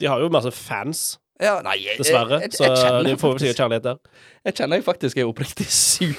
[0.00, 3.38] De har jo masse fans, Ja, nei, jeg, dessverre, jeg, jeg, så de får vel
[3.40, 3.98] sikkert kjærlighet der.
[4.44, 6.14] jeg kjenner jeg faktisk er oppriktig sur.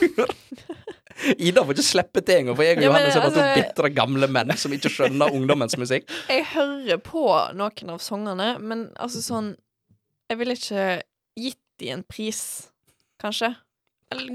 [1.37, 3.59] Ida får ikke slippe til engang, for jeg og Ja, Johannes er bare to altså-
[3.61, 6.09] bitre gamle menn som ikke skjønner ungdommens musikk.
[6.31, 7.25] Jeg hører på
[7.57, 9.51] noen av sangene, men altså sånn
[10.31, 10.85] Jeg ville ikke
[11.37, 12.39] gitt de en pris,
[13.21, 13.51] kanskje.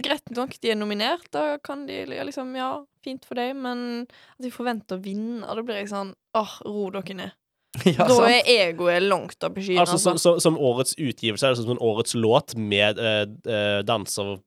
[0.05, 2.71] Greit nok, de er nominert, da kan de liksom Ja,
[3.05, 6.89] fint for deg, men at de forventer å vinne, da blir jeg sånn Åh, ro
[6.95, 7.37] dere ned.
[7.85, 8.33] Ja, da sant?
[8.33, 9.85] er egoet langt opp i skyene.
[9.85, 10.17] Altså, altså.
[10.17, 13.81] som, som, som årets utgivelse er det sånn som en årets låt med eh, eh,
[13.85, 14.39] danser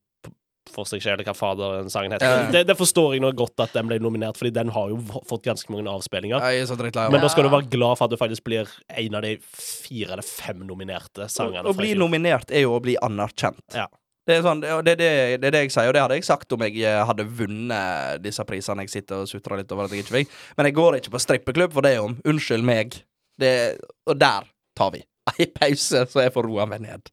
[0.69, 2.29] for seg selv, eller hva fader den sangen heter.
[2.29, 2.49] Ja.
[2.53, 5.47] Det, det forstår jeg nå godt at den ble nominert, fordi den har jo fått
[5.47, 6.43] ganske mange avspillinger.
[6.45, 9.35] Er Men da skal du være glad for at du faktisk blir en av de
[9.41, 11.65] fire eller fem nominerte sangene.
[11.69, 13.65] å bli nominert er jo å bli anerkjent.
[13.77, 13.87] Ja.
[14.27, 15.10] Det er, sånn, det, det,
[15.41, 18.21] det er det jeg sier, og det hadde jeg sagt om jeg eh, hadde vunnet
[18.21, 18.86] disse prisene.
[18.86, 20.36] Jeg sitter og sutrer litt over at jeg ikke fikk.
[20.58, 22.17] Men jeg går ikke på strippeklubb for det om.
[22.29, 22.99] Unnskyld meg.
[23.39, 25.01] Og der tar vi
[25.32, 27.10] ei pause, så jeg får roa meg ned.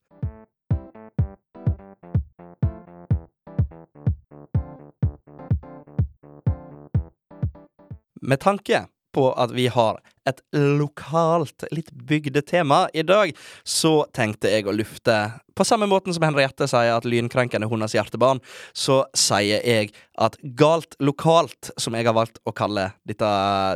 [8.27, 13.33] Med tanke på at vi har et lokalt, litt bygdetema i dag,
[13.65, 15.17] så tenkte jeg å lufte
[15.57, 18.43] På samme måten som Henriette sier at lynkrenken er hennes hjertebarn,
[18.77, 23.31] så sier jeg at galt lokalt, som jeg har valgt å kalle dette,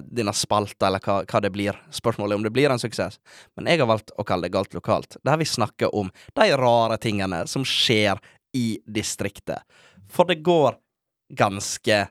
[0.05, 3.17] denne spalta, eller hva, hva det blir, spørsmålet om det blir en suksess,
[3.57, 7.01] men jeg har valgt å kalle det galt lokalt, der vi snakker om de rare
[7.01, 8.21] tingene som skjer
[8.53, 9.65] i distriktet.
[10.13, 10.77] For det går
[11.37, 12.07] ganske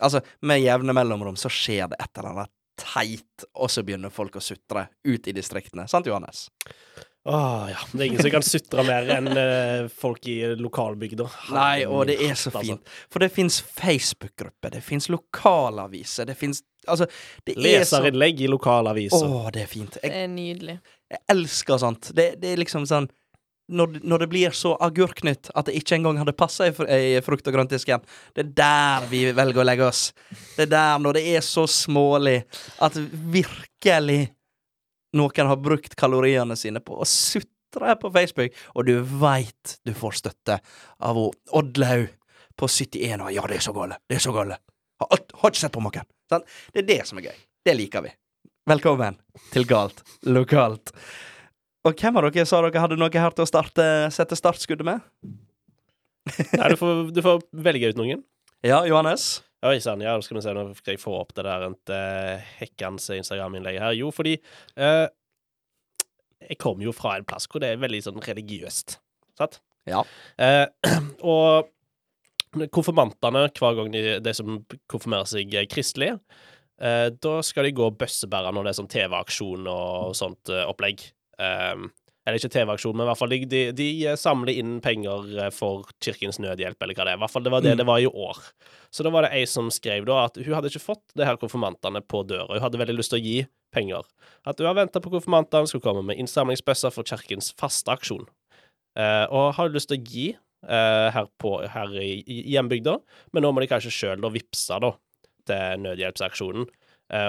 [0.00, 4.36] Altså, med jevne mellomrom så skjer det et eller annet teit, og så begynner folk
[4.36, 5.86] å sutre ut i distriktene.
[5.90, 6.48] Sant, Johannes?
[7.28, 7.76] Åh, ja.
[7.92, 11.26] Det er ingen som kan sutre mer enn eh, folk i lokalbygda.
[11.52, 12.92] Nei, og det er så Altså, fint.
[13.12, 17.04] For det fins Facebook-grupper, det fins lokalaviser, det fins Altså,
[17.44, 19.26] det er så Leserinnlegg i lokalaviser.
[19.28, 19.98] Å, det er fint.
[20.00, 20.78] Jeg, Det er nydelig.
[21.12, 22.08] jeg elsker sånt.
[22.16, 23.04] Det, det er liksom sånn
[23.70, 27.46] når, når det blir så agurknytt at det ikke engang hadde passa i, i frukt-
[27.48, 28.04] og grøntdisken,
[28.36, 30.10] det er der vi velger å legge oss.
[30.56, 32.42] Det er der, når det er så smålig,
[32.82, 32.98] at
[33.34, 34.20] virkelig
[35.18, 40.18] noen har brukt kaloriene sine på å sutre på Facebook, og du veit du får
[40.22, 40.60] støtte
[40.98, 42.08] av Oddlaug
[42.58, 43.30] på 71 år.
[43.34, 44.00] Ja, det er så gale.
[44.06, 44.58] Det er så gale.
[45.00, 46.06] Har, har ikke sett på maken.
[46.30, 46.44] Sånn?
[46.74, 47.38] Det er det som er gøy.
[47.64, 48.12] Det liker vi.
[48.68, 49.16] Velkommen
[49.54, 50.92] til Galt lokalt.
[51.88, 55.00] Og hvem av dere sa dere hadde noe her til å starte, sette startskuddet med?
[56.28, 58.20] Nei, du får, du får velge ut noen.
[58.66, 59.40] Ja, Johannes?
[59.64, 63.10] Oi sann, ja, skal vi se, nå skal jeg få opp det der uh, Hekkans
[63.16, 63.96] Instagram-innlegget her.
[63.96, 64.36] Jo, fordi
[64.80, 65.08] uh,
[66.44, 68.96] jeg kommer jo fra en plass hvor det er veldig sånn religiøst,
[69.40, 69.60] sant?
[69.88, 70.04] Ja.
[70.40, 70.66] Uh,
[71.34, 71.68] og
[72.74, 76.10] konfirmantene, hver gang de, de som konfirmerer seg kristelige, kristelig,
[76.82, 81.04] eh, da skal de gå bøssebærere når det er sånn TV-aksjon og sånt eh, opplegg.
[81.40, 81.88] Um,
[82.28, 85.52] eller ikke TV-aksjon, men i hvert fall de, de, de eh, samler inn penger eh,
[85.56, 87.18] for Kirkens Nødhjelp, eller hva det er.
[87.18, 87.78] I hvert fall det var det Mm.
[87.80, 88.40] det var i år.
[88.92, 91.38] Så da var det ei som skrev da at hun hadde ikke fått det her
[91.40, 92.52] konfirmantene på døra.
[92.52, 93.38] Hun hadde veldig lyst til å gi
[93.72, 94.04] penger.
[94.44, 98.28] At hun har venta på konfirmantene skulle komme med innsamlingsbøsser for kirkens faste aksjon.
[98.98, 102.98] Eh, og har lyst til å gi eh, her, på, her i, i hjembygda,
[103.32, 104.92] men nå må de kanskje sjøl vippse da,
[105.48, 106.68] til nødhjelpsaksjonen.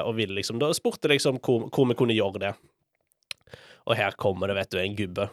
[0.06, 2.52] Og ville liksom, da spurte liksom hvor, hvor vi kunne gjøre det.
[3.90, 5.30] Og her kommer det, vet du, en gubbe.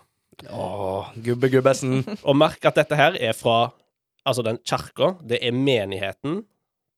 [0.48, 2.04] Åh, Gubbe Gubbesen.
[2.28, 3.72] Og merk at dette her er fra
[4.28, 5.14] altså den kirka.
[5.26, 6.42] Det er menigheten.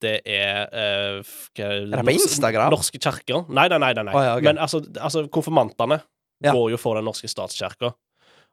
[0.01, 2.73] Det er uh, Er det på Instagram?
[2.73, 3.45] Norske kirker.
[3.53, 3.93] Nei, nei, nei.
[3.97, 4.15] nei, nei.
[4.17, 4.49] Å, ja, okay.
[4.49, 6.01] Men altså, altså konfirmantene
[6.41, 6.55] Ja.
[6.57, 7.93] går jo for den norske statskirka.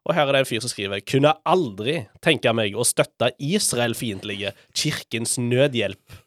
[0.08, 4.54] Og her er det en fyr som skriver Kunne aldri tenke meg å støtte Israel-fiendtlige
[4.76, 6.20] Kirkens Nødhjelp.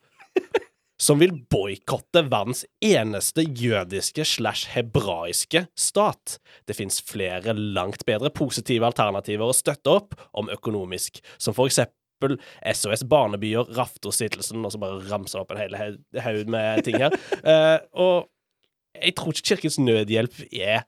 [1.11, 6.37] Som vil boikotte verdens eneste jødiske slash hebraiske stat.
[6.71, 12.37] Det fins flere langt bedre positive alternativer å støtte opp om økonomisk, som for eksempel
[12.63, 17.19] SOS Barnebyer, Raftostiftelsen, og så bare ramser opp en hel haug- med ting her.
[17.43, 18.31] Uh, og
[18.95, 20.87] jeg tror ikke Kirkens Nødhjelp er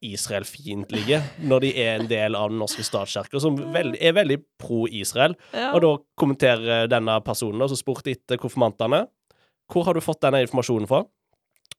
[0.00, 5.36] Israel-fiendtlige når de er en del av den norske statskirka, som er veldig pro-Israel.
[5.52, 5.74] Ja.
[5.74, 9.04] Og da kommenterer denne personen som spurte etter konfirmantene
[9.72, 11.02] Hvor har du fått denne informasjonen fra?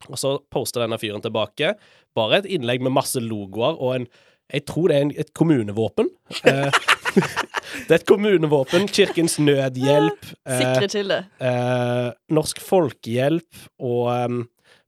[0.07, 1.73] Og så poster denne fyren tilbake
[2.15, 4.05] bare et innlegg med masse logoer og en
[4.49, 6.07] Jeg tror det er en, et kommunevåpen.
[6.49, 6.71] Eh,
[7.89, 8.87] det er et kommunevåpen.
[8.93, 10.23] Kirkens Nødhjelp.
[10.47, 11.17] eh, Sikre kilde.
[11.41, 14.39] eh, Norsk Folkehjelp og um,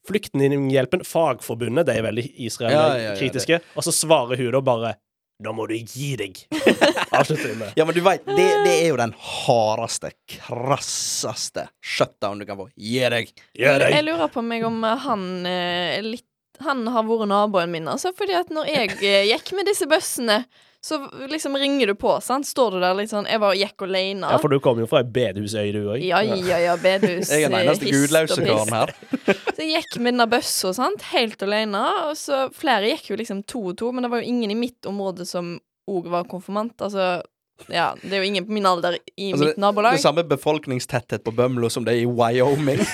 [0.07, 3.59] Flyktninghjelpen, Fagforbundet, de er veldig Ja, ja, ja, Israel-kritiske.
[3.77, 4.95] Og så svarer hun da bare
[5.41, 6.37] Da må du gi deg.
[7.17, 7.73] Avslutter med.
[7.79, 12.67] Ja, men du veit, det, det er jo den hardeste, krasseste shutdown du kan få.
[12.77, 13.31] Gi deg!
[13.57, 13.87] Gi deg!
[13.95, 16.27] Jeg lurer på meg om han eh, litt
[16.61, 18.11] Han har vært naboen min, altså.
[18.13, 20.43] Fordi at når jeg eh, gikk med disse bøssene,
[20.83, 20.97] så
[21.29, 22.47] liksom ringer du på, sant.
[22.49, 24.31] Står du der litt sånn Jeg var og gikk alene.
[24.33, 26.01] Ja, for du kom jo fra ei bedehusøy, du òg.
[26.01, 27.29] Ja, ja, ja, bedehus.
[27.33, 28.93] Jeg er den eneste eh, gudløse karen her.
[29.55, 31.83] Så jeg gikk med denne bøssa, sant, helt alene.
[32.07, 34.57] Og så flere gikk jo liksom to og to, men det var jo ingen i
[34.57, 35.53] mitt område som
[35.91, 36.73] òg var konfirmant.
[36.81, 37.21] Altså,
[37.69, 39.99] ja, det er jo ingen på min alder i Altså, mitt nabolag.
[39.99, 42.81] Det samme befolkningstetthet på Bømlo som det er i Wyoming.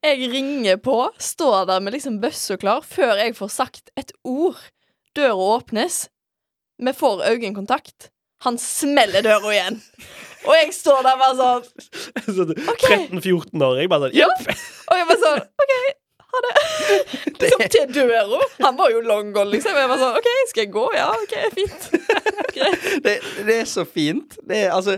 [0.00, 4.56] Jeg ringer på, står der med liksom bøssa klar, før jeg får sagt et ord.
[5.16, 6.08] Døra åpnes.
[6.82, 8.10] Vi får øyekontakt.
[8.44, 9.80] Han smeller døra igjen.
[10.48, 13.02] Og jeg står der bare sånn okay.
[13.10, 14.28] 13-14-åring, bare sånn Ja.
[14.88, 15.74] Og jeg bare sånn OK,
[16.30, 16.52] ha det.
[17.42, 18.38] Liksom til døra.
[18.64, 19.76] Han var jo long gone, liksom.
[19.76, 20.84] Jeg bare sånn OK, skal jeg gå?
[20.96, 21.90] Ja, OK, fint.
[23.04, 23.12] Det,
[23.46, 24.34] det er så fint.
[24.44, 24.96] Det er altså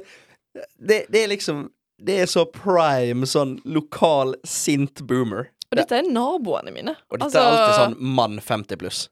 [0.78, 1.66] det, det er liksom
[2.02, 5.50] Det er så prime sånn lokal sint boomer.
[5.70, 6.94] Og dette er naboene mine.
[7.10, 9.02] Og dette Altså, er alltid sånn mann 50 pluss.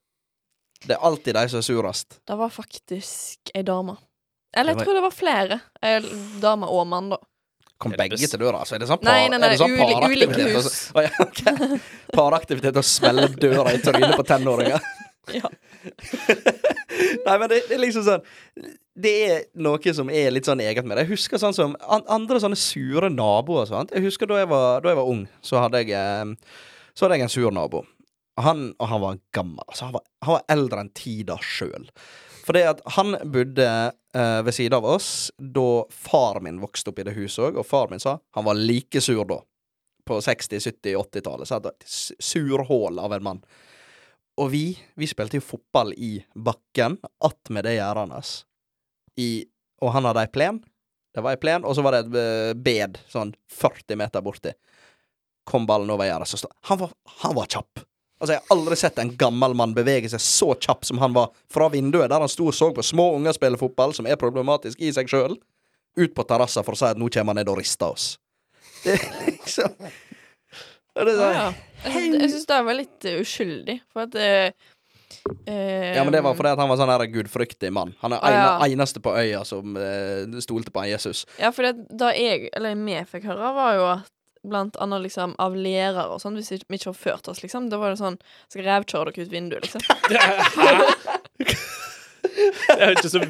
[0.86, 2.20] Det er alltid de som er surest.
[2.26, 3.96] Det var faktisk ei dame.
[4.56, 5.60] Eller jeg tror det var flere.
[6.42, 7.18] Dame og mann, da.
[7.80, 8.60] Kom begge til døra?
[8.60, 10.56] Altså, er det sånn, par, Nei, nei, nei, sånn ulike paraktivitet?
[10.56, 10.90] hus.
[10.92, 11.04] Og,
[11.38, 11.78] å.
[12.12, 14.80] Paraktivitet å smelle døra i trynet på tenåringer?
[15.30, 15.46] Ja.
[17.22, 18.22] Nei, men det, det er liksom sånn
[18.98, 21.04] Det er noe som er litt sånn eget med det.
[21.04, 23.68] Jeg husker sånn som an, andre sånne sure naboer.
[23.68, 23.92] Sant?
[23.94, 26.56] Jeg husker da jeg var, da jeg var ung, så hadde jeg eh,
[26.96, 27.84] Så hadde jeg en sur nabo.
[28.40, 29.64] Han, og han var gammel.
[29.68, 31.88] Altså, han, var, han var eldre enn tida sjøl.
[32.46, 33.66] Fordi at han bodde
[34.14, 37.66] eh, ved siden av oss da far min vokste opp i det huset òg, og
[37.68, 39.40] far min sa han var like sur da.
[40.08, 41.48] På 60-, 70-, 80-tallet.
[41.50, 43.42] Så s- surhål av en mann.
[44.40, 44.64] Og vi,
[44.96, 48.32] vi spilte jo fotball i bakken, attmed det gjerdet hans.
[49.20, 49.44] I,
[49.84, 50.62] og han hadde ei plen.
[51.12, 54.54] Det var ei plen, og så var det et eh, bed sånn 40 meter borti.
[55.50, 57.84] Kom ballen over gjerdet, så stod han var, han var kjapp.
[58.20, 61.30] Altså, Jeg har aldri sett en gammel mann bevege seg så kjapp som han var
[61.50, 64.80] fra vinduet, der han sto og så på små unger spille fotball, som er problematisk
[64.84, 65.38] i seg sjøl,
[65.96, 68.18] ut på terrassa for å si at nå kommer han ned og rister oss.
[68.84, 71.48] Det er liksom det er Ja, sånn, ja.
[71.84, 74.52] Jeg syns- Jeg syns det var litt eh, uskyldig, for at eh,
[75.46, 77.94] eh, Ja, men det var fordi at han var sånn her gudfryktig mann.
[78.02, 78.40] Han er Ah, ja.
[78.58, 81.24] ene, eneste på øya som uh, stolte på Jesus.
[81.38, 84.10] Ja, for det, da jeg, eller vi fikk høre, var jo at
[84.46, 87.80] blant annet liksom av lærere og sånn, hvis vi ikke har ført oss, liksom, da
[87.80, 89.82] var det sånn Skal revkjøre dere ut vinduet, liksom.
[92.30, 93.20] Jeg ikke så,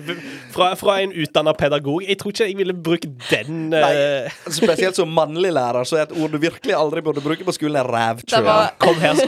[0.52, 2.02] fra, fra en utdanna pedagog.
[2.04, 6.14] Jeg tror ikke jeg ville brukt den Nei Spesielt som mannlig lærer, så er et
[6.16, 8.44] ord du virkelig aldri burde bruke på skolen, er Det rævkjør.
[8.46, 9.22] var Kom her,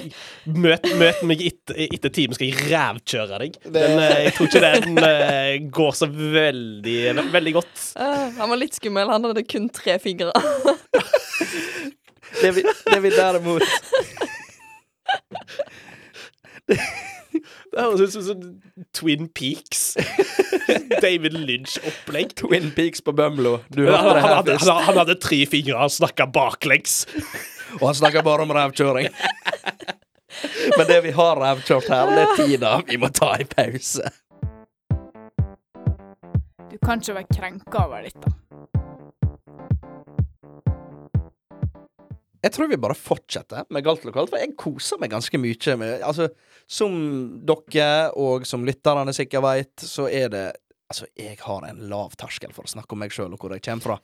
[0.44, 3.58] møt, møt meg etter, etter timen, skal jeg rævkjøre deg.
[3.64, 6.98] Den, uh, jeg tror ikke den uh, går så veldig,
[7.32, 7.84] veldig godt.
[7.96, 9.10] Han var litt skummel.
[9.12, 10.32] Han hadde kun tre fingre.
[12.42, 13.62] Det vi, det vi derimot
[16.66, 18.48] Det høres ut som sånn
[18.94, 19.94] Twin Peaks.
[21.04, 22.34] David Lynch-opplegg.
[22.38, 23.58] Twin Peaks på Bømlo.
[23.72, 24.68] Du Han, det her hadde, først.
[24.70, 26.98] han, han hadde tre fingre, han snakka baklengs.
[27.80, 29.08] Og han snakka bare om rævkjøring.
[30.76, 34.12] Men det vi har rævkjørt her, det er tida vi må ta i pause.
[36.72, 38.28] Du kan ikke være krenka over dette.
[42.42, 46.02] Jeg tror vi bare fortsetter med Galt lokalt, for jeg koser meg ganske mye med
[46.02, 46.28] Altså,
[46.66, 46.96] som
[47.46, 50.46] dere, og som lytterne sikkert veit, så er det
[50.92, 53.62] Altså, jeg har en lav terskel for å snakke om meg sjøl og hvor jeg
[53.64, 53.94] kommer fra.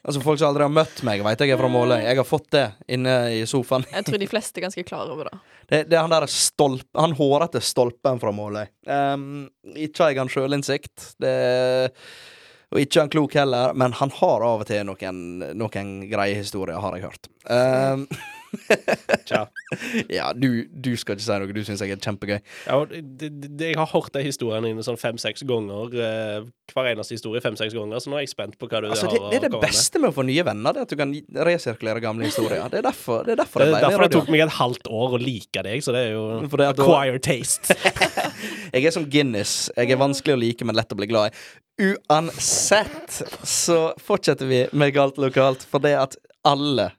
[0.00, 2.00] Altså, Folk som aldri har møtt meg, veit jeg er fra Måløy.
[2.02, 2.64] Jeg har fått det
[2.96, 3.86] inne i sofaen.
[3.92, 5.38] Jeg tror de fleste er ganske klar over det.
[5.70, 8.66] Det, det er han der stolp, Han hårete stolpen fra Måløy.
[8.90, 11.12] Um, ikke har jeg han sjølinnsikt.
[11.22, 11.36] Det
[12.70, 15.22] og ikke han klok heller, men han har av og til noen,
[15.58, 17.30] noen greie historier, har jeg hørt.
[17.50, 18.06] Um,
[19.28, 19.44] Tja.
[20.18, 21.56] ja, du, du skal ikke si noe.
[21.56, 22.38] Du syns jeg er kjempegøy.
[22.66, 25.94] Ja, det, det, jeg har hørt de historiene dine sånn fem-seks ganger.
[26.00, 29.10] eh, hver eneste historie fem-seks ganger, så nå er jeg spent på hva du Altså,
[29.10, 30.98] har det, det er det å beste med å få nye venner, det at du
[31.00, 31.14] kan
[31.50, 32.62] resirkulere gamle historier.
[32.70, 34.90] Det er derfor det, er derfor Det det er derfor det tok meg et halvt
[35.00, 36.24] år å like deg, så det er jo
[36.60, 37.74] det at acquired acquire taste.
[38.74, 39.70] Jeg er som Guinness.
[39.76, 41.90] Jeg er vanskelig å like, men lett å bli glad i.
[41.90, 46.90] Uansett så fortsetter vi med Galt lokalt, for det at alle,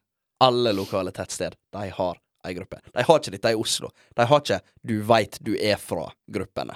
[0.41, 2.79] alle lokale tettsted, de har ei gruppe.
[2.93, 3.91] De har ikke dette i Oslo.
[4.17, 6.75] De har ikke 'du veit du er fra'-gruppene.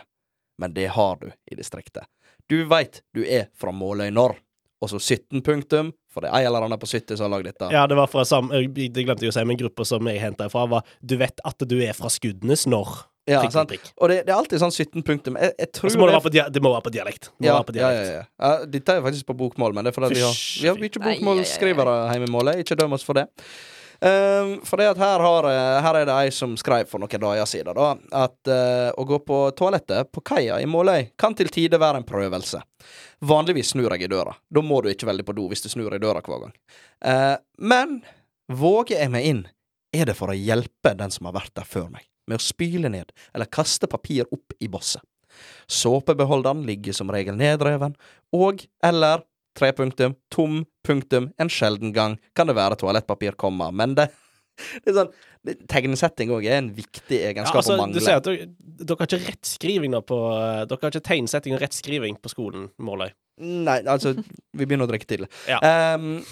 [0.62, 2.06] Men det har du i distriktet.
[2.48, 4.36] Du veit du er fra Måløy når.
[4.82, 7.48] Og så 17 punktum, for det er ei eller annen på 70 som har lagd
[7.50, 7.72] dette.
[7.74, 8.52] Ja, det var fra sam...
[8.52, 11.40] eh, Det glemte jeg å si, men gruppa som jeg henta fra, var 'Du vet
[11.44, 13.06] at du er fra Skudenes når'.
[13.26, 13.70] Ja, Prikk, sant?
[13.72, 13.94] prikk, prikk.
[13.98, 15.38] Og det, det er alltid sånn 17 punktum.
[15.42, 17.30] Jeg, jeg tror må det det- være på, dia det må være på dialekt.
[17.42, 18.10] Ja, være på ja, dialekt.
[18.12, 18.26] ja, ja.
[18.46, 18.66] ja.
[18.76, 21.06] Dette er faktisk på bokmål, men det er fordi vi har, vi har mye ai.
[21.08, 22.62] bokmålsskrivere hjemme i målet.
[22.62, 23.26] Ikke døm oss for det.
[24.06, 27.22] Um, for det at her, har, eh, her er det ei som skrev for noen
[27.24, 31.48] dager siden da, at uh, å gå på toalettet på kaia i Måløy kan til
[31.50, 32.60] tider være en prøvelse.
[33.26, 34.36] Vanligvis snur jeg i døra.
[34.52, 36.54] Da må du ikke veldig på do hvis du snur i døra hver gang.
[37.02, 38.02] Uh, men
[38.52, 39.42] våger jeg meg inn,
[39.96, 42.92] er det for å hjelpe den som har vært der før meg, med å spyle
[42.92, 45.04] ned eller kaste papir opp i bosset.
[45.68, 47.96] Såpebeholderen ligger som regel nedreven,
[48.36, 49.24] og eller
[49.56, 54.10] tre punktum, tom punktum, en sjelden gang kan det være toalettpapir, kommer, men det,
[54.84, 55.16] det er sånn
[55.70, 58.02] Tegnsetting òg er en viktig Ja, egenskap altså, å du mangle.
[58.02, 60.18] sier at dere, dere har ikke rettskriving da på
[60.66, 63.12] Dere har ikke tegnsetting og rettskriving på skolen, Måløy.
[63.46, 65.30] Nei, altså, vi begynner å drikke tidlig.
[65.46, 65.60] Ja.
[66.00, 66.24] Um,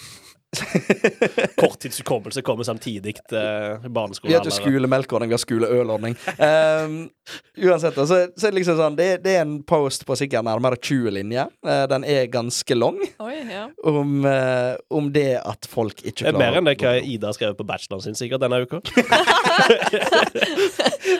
[1.62, 4.36] Korttidshukommelse kommer samtidig til Vi barneskolen.
[4.36, 6.18] har ikke skolemelkordning, vi har skoleølordning.
[6.38, 6.98] Um,
[7.58, 10.78] uansett, så, så er det liksom sånn det, det er en post på sikkert nærmere
[10.80, 11.52] 20 linjer.
[11.66, 13.00] Uh, den er ganske lang.
[13.24, 13.68] Oi, ja.
[13.84, 16.96] Om, uh, om det at folk ikke er klarer mer enn det hva.
[17.02, 18.82] Ida har skrevet på bacheloren sin sikkert denne uka.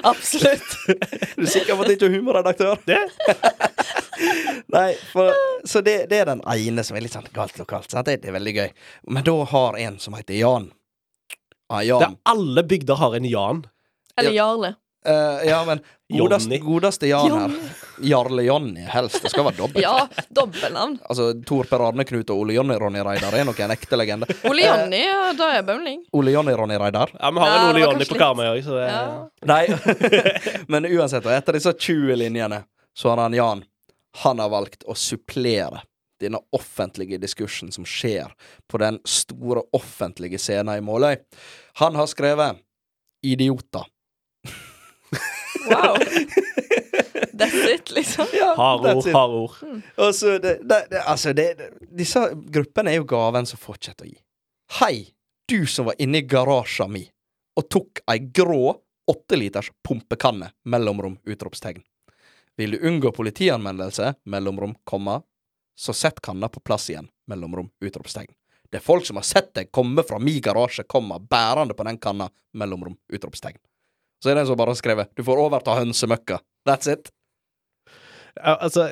[0.04, 0.78] Absolutt.
[1.34, 2.76] Er du sikker på at det ikke er humorredaktør?
[2.88, 3.00] Det?
[4.74, 5.34] Nei, for,
[5.68, 7.92] så det, det er den ene som er litt sånn galt lokalt.
[7.92, 8.08] Sant?
[8.10, 8.70] Det, det er veldig gøy.
[9.10, 10.72] Men da har en som heter Jan.
[11.70, 13.66] Ah, Det er alle bygder har en Jan.
[14.20, 14.76] Eller Jarle.
[15.08, 15.80] Uh, ja, men
[16.14, 17.56] godeste, godeste Jan her.
[18.02, 19.24] Jarle Jonny, helst.
[19.24, 19.84] Det skal være dobbelt.
[19.84, 20.98] Ja, dobbeltnavn.
[21.10, 24.30] Altså, Tor Per Arne Knut og Ole Jonny Ronny Reidar er nok en ekte legende.
[24.48, 26.06] Ole Jonny, ja, da er jeg bømling.
[26.16, 27.12] Ole Jonny Ronny Reidar.
[27.20, 29.04] Ja, Vi har en Ole Jonny på Karmøy òg, så det Ja.
[29.50, 29.66] Nei,
[30.72, 32.64] men uansett, og etter disse 20 linjene,
[32.96, 33.66] så har han Jan
[34.22, 35.82] Han har valgt å supplere
[36.22, 38.32] denne offentlige diskursen som skjer
[38.72, 41.18] på den store offentlige scenen i Måløy.
[41.82, 42.62] Han har skrevet
[43.26, 43.90] 'idioter'.
[45.70, 45.98] Wow.
[47.34, 48.26] That's it, liksom.
[48.34, 49.14] Ja, Hard ord, it.
[49.14, 49.52] hard ord.
[49.62, 49.82] Mm.
[49.96, 54.10] Altså, det, det, det, altså det, det, Disse gruppene er jo gaven som fortsetter å
[54.12, 54.20] gi.
[54.80, 54.96] Hei,
[55.50, 57.04] du som var inne i garasjen mi
[57.60, 58.76] og tok ei grå
[59.10, 61.84] åtteliters pumpekanne, mellomrom, utropstegn.
[62.58, 65.22] Vil du unngå politianmeldelse, mellomrom, komma,
[65.76, 68.30] så sett kanna på plass igjen, mellomrom, utropstegn.
[68.70, 71.98] Det er folk som har sett deg komme fra mi garasje, komma, bærende på den
[72.02, 73.58] kanna, mellomrom, utropstegn.
[74.24, 76.40] Så er det en som bare har skrevet 'Du får overta hønsemøkka'.
[76.66, 77.12] That's it.
[78.42, 78.88] Altså,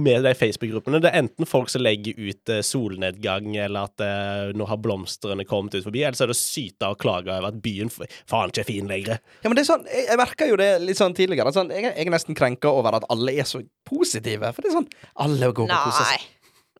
[0.00, 4.52] med de Facebook-gruppene, det er enten folk som legger ut eh, solnedgang, eller at eh,
[4.56, 7.50] nå har blomstene kommet ut forbi, eller så er det å syte og klage over
[7.50, 9.20] at byen faen ikke er fin lenger.
[9.42, 11.52] Ja, men det er sånn, Jeg, jeg merka jo det litt sånn tidligere.
[11.52, 14.54] Sånn, jeg, jeg er nesten krenka over at alle er så positive.
[14.56, 14.88] For det er sånn
[15.26, 16.30] Alle går på og koser seg.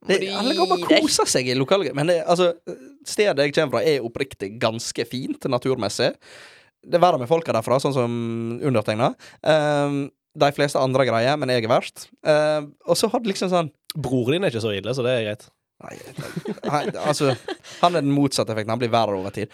[0.02, 2.48] Det, alle går bare og koser seg i lokale Men det, altså,
[3.06, 6.10] stedet jeg kommer fra, er oppriktig ganske fint naturmessig.
[6.82, 8.16] Det er verre med folka derfra, sånn som
[8.58, 9.12] undertegna.
[9.46, 12.06] Um, de fleste andre greier, men jeg er verst.
[12.24, 15.26] Uh, og så hadde liksom sånn Broren din er ikke så ille, så det er
[15.26, 15.50] greit.
[15.82, 15.96] Nei,
[16.62, 17.32] nei, altså
[17.80, 18.70] Han er den motsatte effekten.
[18.72, 19.50] Han blir verre over tid.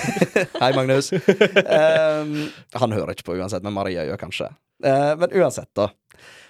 [0.62, 1.10] Hei, Magnus.
[1.12, 2.46] Um,
[2.78, 4.48] han hører ikke på uansett, men Maria gjør kanskje.
[4.84, 5.90] Uh, men uansett, da.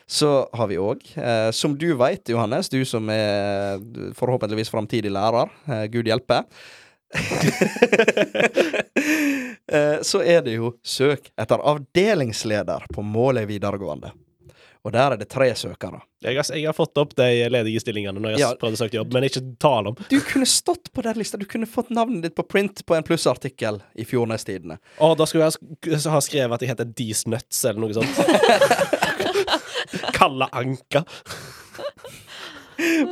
[0.05, 3.81] Så har vi òg, uh, som du veit, Johannes, du som er
[4.19, 6.43] forhåpentligvis framtidig lærer, uh, Gud hjelpe,
[10.05, 14.13] så er det jo søk etter avdelingsleder på Måløy videregående.
[14.85, 16.03] Og der er det tre søkere.
[16.21, 18.49] Jeg har, jeg har fått opp de ledige stillingene når jeg Ja.
[18.51, 19.97] har prøvd å søke jobb, men ikke tale om.
[20.11, 21.39] Du kunne stått på den lista.
[21.41, 24.77] Du kunne fått navnet ditt på print på en plussartikkel i Fjordnes-tidene.
[25.01, 28.13] Å, da skulle jeg ha ha skrevet at jeg heter Dees Nuts, eller noe sånt.
[30.19, 31.05] Kalle Anka.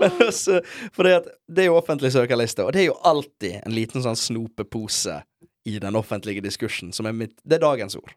[0.01, 0.61] Men også,
[0.93, 4.03] for det, at det er jo offentlig søkerliste, og det er jo alltid en liten
[4.05, 5.21] sånn snopepose
[5.65, 8.15] i den offentlige diskursen, som er mitt Det er dagens ord.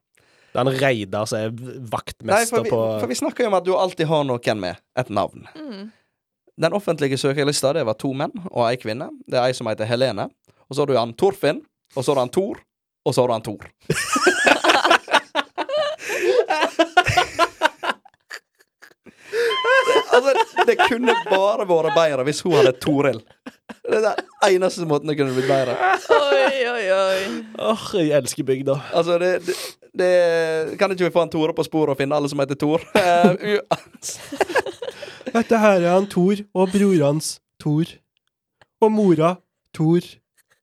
[0.56, 3.52] Det er en Reidar som er Nei, vaktmester for vi, på for vi snakker jo
[3.52, 5.48] om at du alltid har noen med et navn.
[5.56, 5.92] Mm.
[6.64, 9.10] Den offentlige søkerlista, det var to menn og ei kvinne.
[9.28, 10.30] Det er ei som heter Helene.
[10.70, 11.60] Og så har du han Torfinn,
[11.96, 12.62] og så har du han Tor,
[13.06, 13.68] og så har du han Tor.
[19.86, 23.20] Det, altså, det kunne bare vært bedre hvis hun hadde Toril.
[23.86, 25.76] Det er den eneste måten det kunne blitt bedre.
[26.16, 27.20] Oi, oi, oi.
[27.70, 28.80] Åh, jeg elsker bygda.
[28.94, 29.56] Altså, det, det,
[30.00, 32.82] det Kan ikke vi få en Tore på sporet og finne alle som heter Tor?
[32.98, 33.60] Uh,
[35.36, 37.94] Dette her er han Tor og bror hans Tor.
[38.82, 39.36] Og mora
[39.74, 40.02] Tor.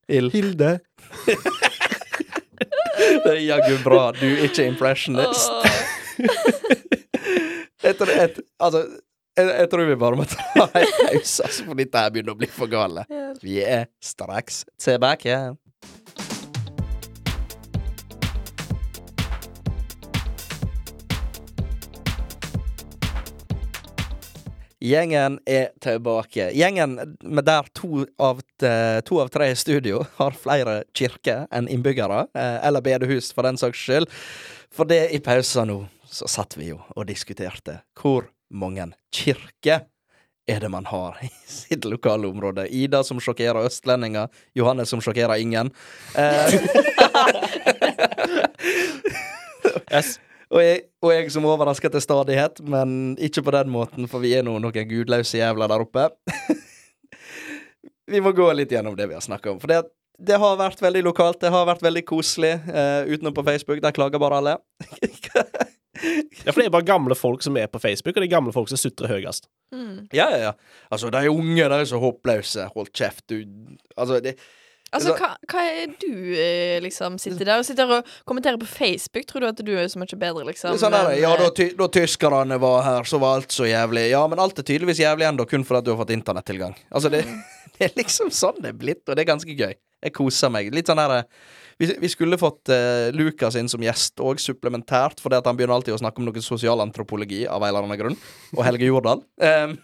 [0.09, 0.33] Ild.
[0.33, 0.79] Hilde.
[3.23, 4.11] Det er jaggu bra.
[4.15, 5.51] Du er ikke impressionist.
[5.51, 5.93] Åh.
[7.91, 8.41] Etter et...
[8.61, 8.85] altså,
[9.39, 12.41] jeg, jeg tror vi bare må ta en pause, altså, for dette her begynner å
[12.43, 13.07] bli for gale.
[13.43, 15.39] Vi er straks tilbake.
[24.83, 26.49] Gjengen er tilbake.
[26.59, 32.25] Gjengen med der to av, to av tre i studio har flere kirker enn innbyggere,
[32.35, 34.11] eh, eller bedehus for den saks skyld.
[34.75, 35.79] For det i pausen nå,
[36.11, 39.87] så satt vi jo og diskuterte hvor mange kirker
[40.51, 42.67] er det man har i sitt lokale område.
[42.69, 44.29] Ida som sjokkerer østlendinger,
[44.59, 45.73] Johannes som sjokkerer ingen.
[46.15, 46.59] Eh,
[49.93, 50.17] Yes.
[50.51, 54.33] og, jeg, og jeg som overrasker til stadighet, men ikke på den måten, for vi
[54.37, 56.07] er nå noen gudløse jævler der oppe.
[58.13, 59.61] vi må gå litt gjennom det vi har snakka om.
[59.63, 59.83] For det,
[60.21, 62.55] det har vært veldig lokalt, det har vært veldig koselig.
[62.69, 64.57] Uh, utenom på Facebook, der klager bare alle.
[66.03, 68.55] Ja, for det er bare gamle folk som er på Facebook, og det er gamle
[68.55, 69.47] folk som sutrer høyest.
[69.75, 70.09] Mm.
[70.13, 70.81] Ja, ja, ja.
[70.93, 72.67] Altså, de unge, de er så håpløse.
[72.75, 73.45] Hold kjeft, du.
[73.97, 74.37] Altså, det
[74.93, 79.25] Altså, hva, hva er du eh, liksom sitter der og sitter og kommenterer på Facebook?
[79.29, 80.75] Tror du at du er så mye bedre, liksom?
[80.75, 83.65] Er sånn der, ja, da, eh, ty da tyskerne var her, så var alt så
[83.65, 84.11] jævlig.
[84.11, 86.77] Ja, men alt er tydeligvis jævlig ennå, kun fordi du har fått internettilgang.
[86.93, 87.25] Altså, det,
[87.83, 89.75] det er liksom sånn det er blitt, og det er ganske gøy.
[90.03, 90.71] Jeg koser meg.
[90.75, 91.23] Litt sånn der
[91.81, 95.75] Vi, vi skulle fått uh, Lukas inn som gjest òg, supplementært, fordi at han begynner
[95.79, 98.19] alltid å snakke om noe sosialantropologi av en eller annen grunn.
[98.55, 99.23] Og Helge Jordal.
[99.43, 99.77] Um,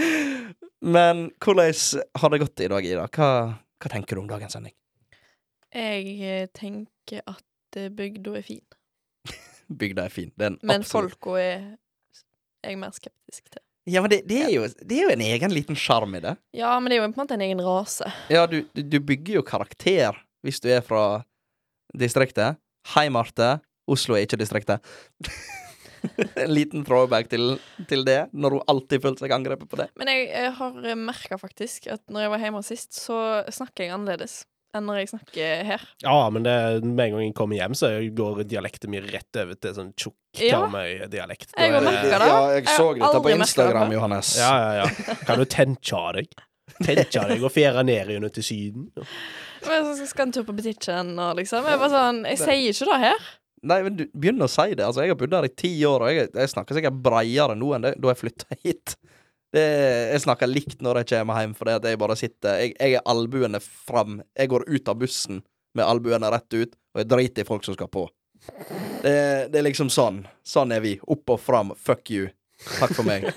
[0.96, 3.08] men hvordan har det gått i dag, Ida?
[3.12, 3.30] Hva,
[3.82, 4.72] hva tenker du om dagens sending?
[5.76, 8.62] Jeg eh, tenker at eh, bygda er fin,
[9.82, 10.30] Bygda er fin.
[10.36, 11.66] Det er en men absolutt- folka er
[12.64, 13.65] jeg mer skeptisk til.
[13.86, 16.34] Ja, men det, det, er jo, det er jo en egen liten sjarm i det.
[16.58, 18.08] Ja, men det er jo på en måte en egen rase.
[18.32, 21.22] Ja, du, du, bygger jo karakter hvis du er fra
[21.94, 22.58] distriktet.
[22.96, 23.60] Hei, Marte.
[23.86, 24.82] Oslo er ikke distriktet.
[26.42, 29.86] en liten throwback til, til det, når hun alltid følte seg angrepet på det.
[29.98, 33.20] Men jeg, jeg har merka faktisk at når jeg var hjemme sist, så
[33.54, 34.40] snakker jeg annerledes
[34.76, 35.84] enn når jeg snakker her.
[36.04, 36.54] Ja, men det,
[36.84, 40.16] med en gang jeg kommer hjem, så går dialekten min rett over til sånn tjukk
[40.42, 40.58] Ja.
[40.66, 41.54] Karmøy-dialekt.
[41.56, 42.28] Jeg Da har merka det-.
[42.28, 43.96] Ja, jeg Jeg så har dette på Instagram, det.
[43.96, 44.34] Johannes.
[44.40, 45.16] Ja, ja, ja.
[45.24, 46.28] Kan du tenke deg?
[46.82, 48.90] Tenke deg å fjære ned igjen til Syden?
[49.66, 51.64] Men så skal en tur på butikken og liksom.
[51.66, 53.26] Jeg, bare sånn, jeg sier ikke det her.
[53.66, 54.84] Nei, men du begynner å si det.
[54.84, 57.72] Altså, jeg har bodd her i ti år, og jeg, jeg snakker sikkert breiere nå
[57.74, 58.96] enn det, da jeg flytta hit.
[59.54, 59.62] Det,
[60.12, 63.04] jeg snakker likt når jeg kommer hjem, fordi at jeg bare sitter Jeg, jeg er
[63.08, 64.20] albuene fram.
[64.36, 65.42] Jeg går ut av bussen
[65.76, 68.06] med albuene rett ut, og jeg driter i folk som skal på.
[69.02, 69.12] Det,
[69.52, 70.24] det er liksom sånn.
[70.46, 70.96] Sånn er vi.
[71.06, 71.72] Opp og fram.
[71.76, 72.28] Fuck you.
[72.78, 73.28] Takk for meg.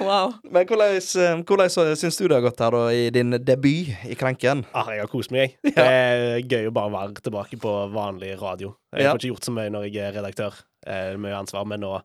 [0.00, 0.32] Wow.
[0.48, 4.16] Men hvordan, eh, hvordan syns du det har gått her da, i din debut i
[4.18, 4.62] Krenken?
[4.72, 5.74] Ah, jeg har kost meg, jeg.
[5.76, 8.72] Det er gøy å bare være tilbake på vanlig radio.
[8.94, 9.12] Jeg Ja.
[9.12, 10.56] får ikke gjort så mye når jeg er redaktør.
[10.86, 12.00] Eh, mye ansvar, men nå,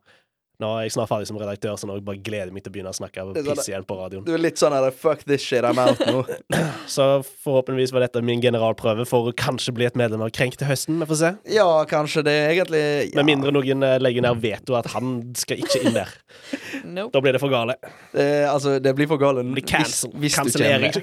[0.62, 2.74] nå er jeg snart ferdig som redaktør, så nå bare gleder jeg meg til å
[2.76, 4.24] begynne å snakke og pisse sånn- igjen på radioen.
[4.24, 6.22] Du er litt sånn her fuck this shit, I'm out nå.
[6.96, 7.04] Så
[7.44, 11.00] forhåpentligvis var dette min generalprøve for å kanskje bli et medlem av Krenk til høsten.
[11.02, 11.32] Vi får se.
[11.56, 15.60] Ja, kanskje det egentlig ja, Med mindre noen eh, legger ned veto at han skal
[15.64, 16.14] ikke inn der.
[16.86, 17.10] Nope.
[17.12, 17.74] Da blir det for gale.
[18.14, 19.42] det, altså, det blir for gale.
[19.42, 20.12] Blir cancel.
[20.14, 20.36] hvis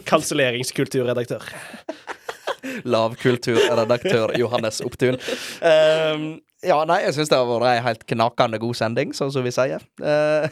[0.08, 1.44] Kanselleringskulturredaktør.
[2.96, 5.20] Lavkulturredaktør Johannes Opptun.
[5.62, 6.28] Um,
[6.64, 9.54] ja, nei, jeg syns det har vært ei helt knakende god sending, sånn som vi
[9.56, 9.84] sier.
[10.02, 10.48] Uh,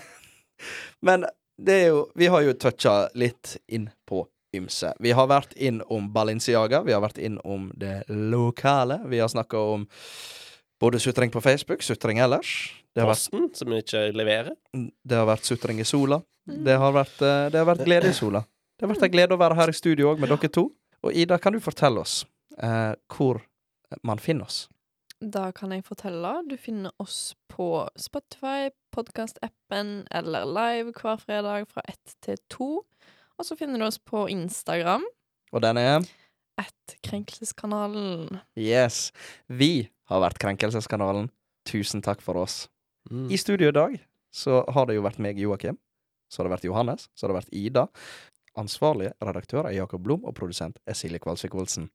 [1.07, 1.26] men
[1.62, 4.91] det er jo Vi har jo toucha litt inn på ymse.
[4.99, 8.99] Vi har vært inn om Balenciaga, vi har vært inn om det lokale.
[9.07, 9.86] Vi har snakka om
[10.82, 12.74] både sutring på Facebook, sutring ellers.
[12.95, 14.55] Det har, vært, Posten, som ikke leverer.
[14.76, 16.20] det har vært sutring i sola.
[16.43, 18.43] Det har vært, eh, det har vært glede i sola.
[18.76, 20.66] Det har vært en glede å være her i studio òg med dere to.
[21.05, 22.21] Og Ida, kan du fortelle oss
[22.61, 23.41] eh, hvor
[24.07, 24.67] man finner oss?
[25.21, 26.33] Da kan jeg fortelle.
[26.49, 32.69] Du finner oss på Spotify, podkastappen eller live hver fredag fra ett til to.
[33.37, 35.05] Og så finner du oss på Instagram,
[35.51, 35.99] Og den er
[36.57, 38.39] at Krenkelseskanalen.
[38.55, 39.11] Yes.
[39.47, 41.29] Vi har vært Krenkelseskanalen.
[41.67, 42.69] Tusen takk for oss.
[43.11, 43.29] Mm.
[43.31, 43.97] I studio i dag
[44.31, 45.77] så har det jo vært meg, Joakim.
[46.31, 47.09] Så har det vært Johannes.
[47.13, 47.87] Så har det vært Ida.
[48.57, 51.89] Ansvarlige redaktør er Jakob Blom, og produsent er Silje Kvalsvik Olsen.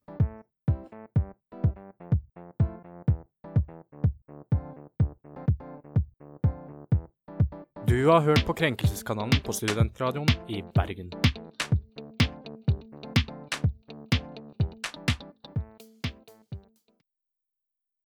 [7.86, 11.12] Du har hørt på Krenkelseskanalen på Studentradioen i Bergen.